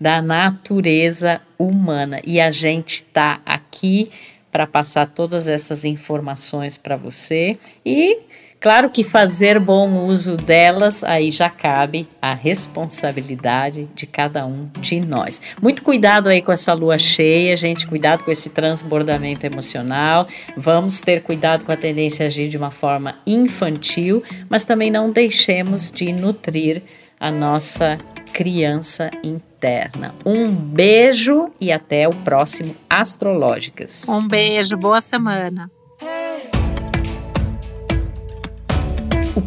da 0.00 0.22
natureza 0.22 1.40
humana. 1.58 2.20
E 2.24 2.40
a 2.40 2.50
gente 2.50 2.94
está 2.94 3.40
aqui 3.44 4.10
para 4.50 4.66
passar 4.66 5.08
todas 5.08 5.48
essas 5.48 5.84
informações 5.84 6.76
para 6.76 6.96
você 6.96 7.58
e 7.84 8.18
Claro 8.60 8.90
que 8.90 9.04
fazer 9.04 9.60
bom 9.60 10.06
uso 10.06 10.36
delas, 10.36 11.04
aí 11.04 11.30
já 11.30 11.48
cabe 11.48 12.08
a 12.20 12.34
responsabilidade 12.34 13.88
de 13.94 14.06
cada 14.06 14.44
um 14.44 14.68
de 14.80 15.00
nós. 15.00 15.40
Muito 15.62 15.82
cuidado 15.82 16.28
aí 16.28 16.42
com 16.42 16.50
essa 16.50 16.72
lua 16.72 16.98
cheia, 16.98 17.56
gente, 17.56 17.86
cuidado 17.86 18.24
com 18.24 18.30
esse 18.30 18.50
transbordamento 18.50 19.46
emocional. 19.46 20.26
Vamos 20.56 21.00
ter 21.00 21.22
cuidado 21.22 21.64
com 21.64 21.70
a 21.70 21.76
tendência 21.76 22.24
a 22.24 22.26
agir 22.26 22.48
de 22.48 22.56
uma 22.56 22.72
forma 22.72 23.16
infantil, 23.24 24.22
mas 24.48 24.64
também 24.64 24.90
não 24.90 25.10
deixemos 25.10 25.92
de 25.92 26.12
nutrir 26.12 26.82
a 27.20 27.30
nossa 27.30 27.98
criança 28.32 29.10
interna. 29.22 30.14
Um 30.24 30.50
beijo 30.50 31.50
e 31.60 31.70
até 31.70 32.08
o 32.08 32.12
próximo 32.12 32.74
Astrológicas. 32.90 34.04
Um 34.08 34.26
beijo, 34.26 34.76
boa 34.76 35.00
semana. 35.00 35.70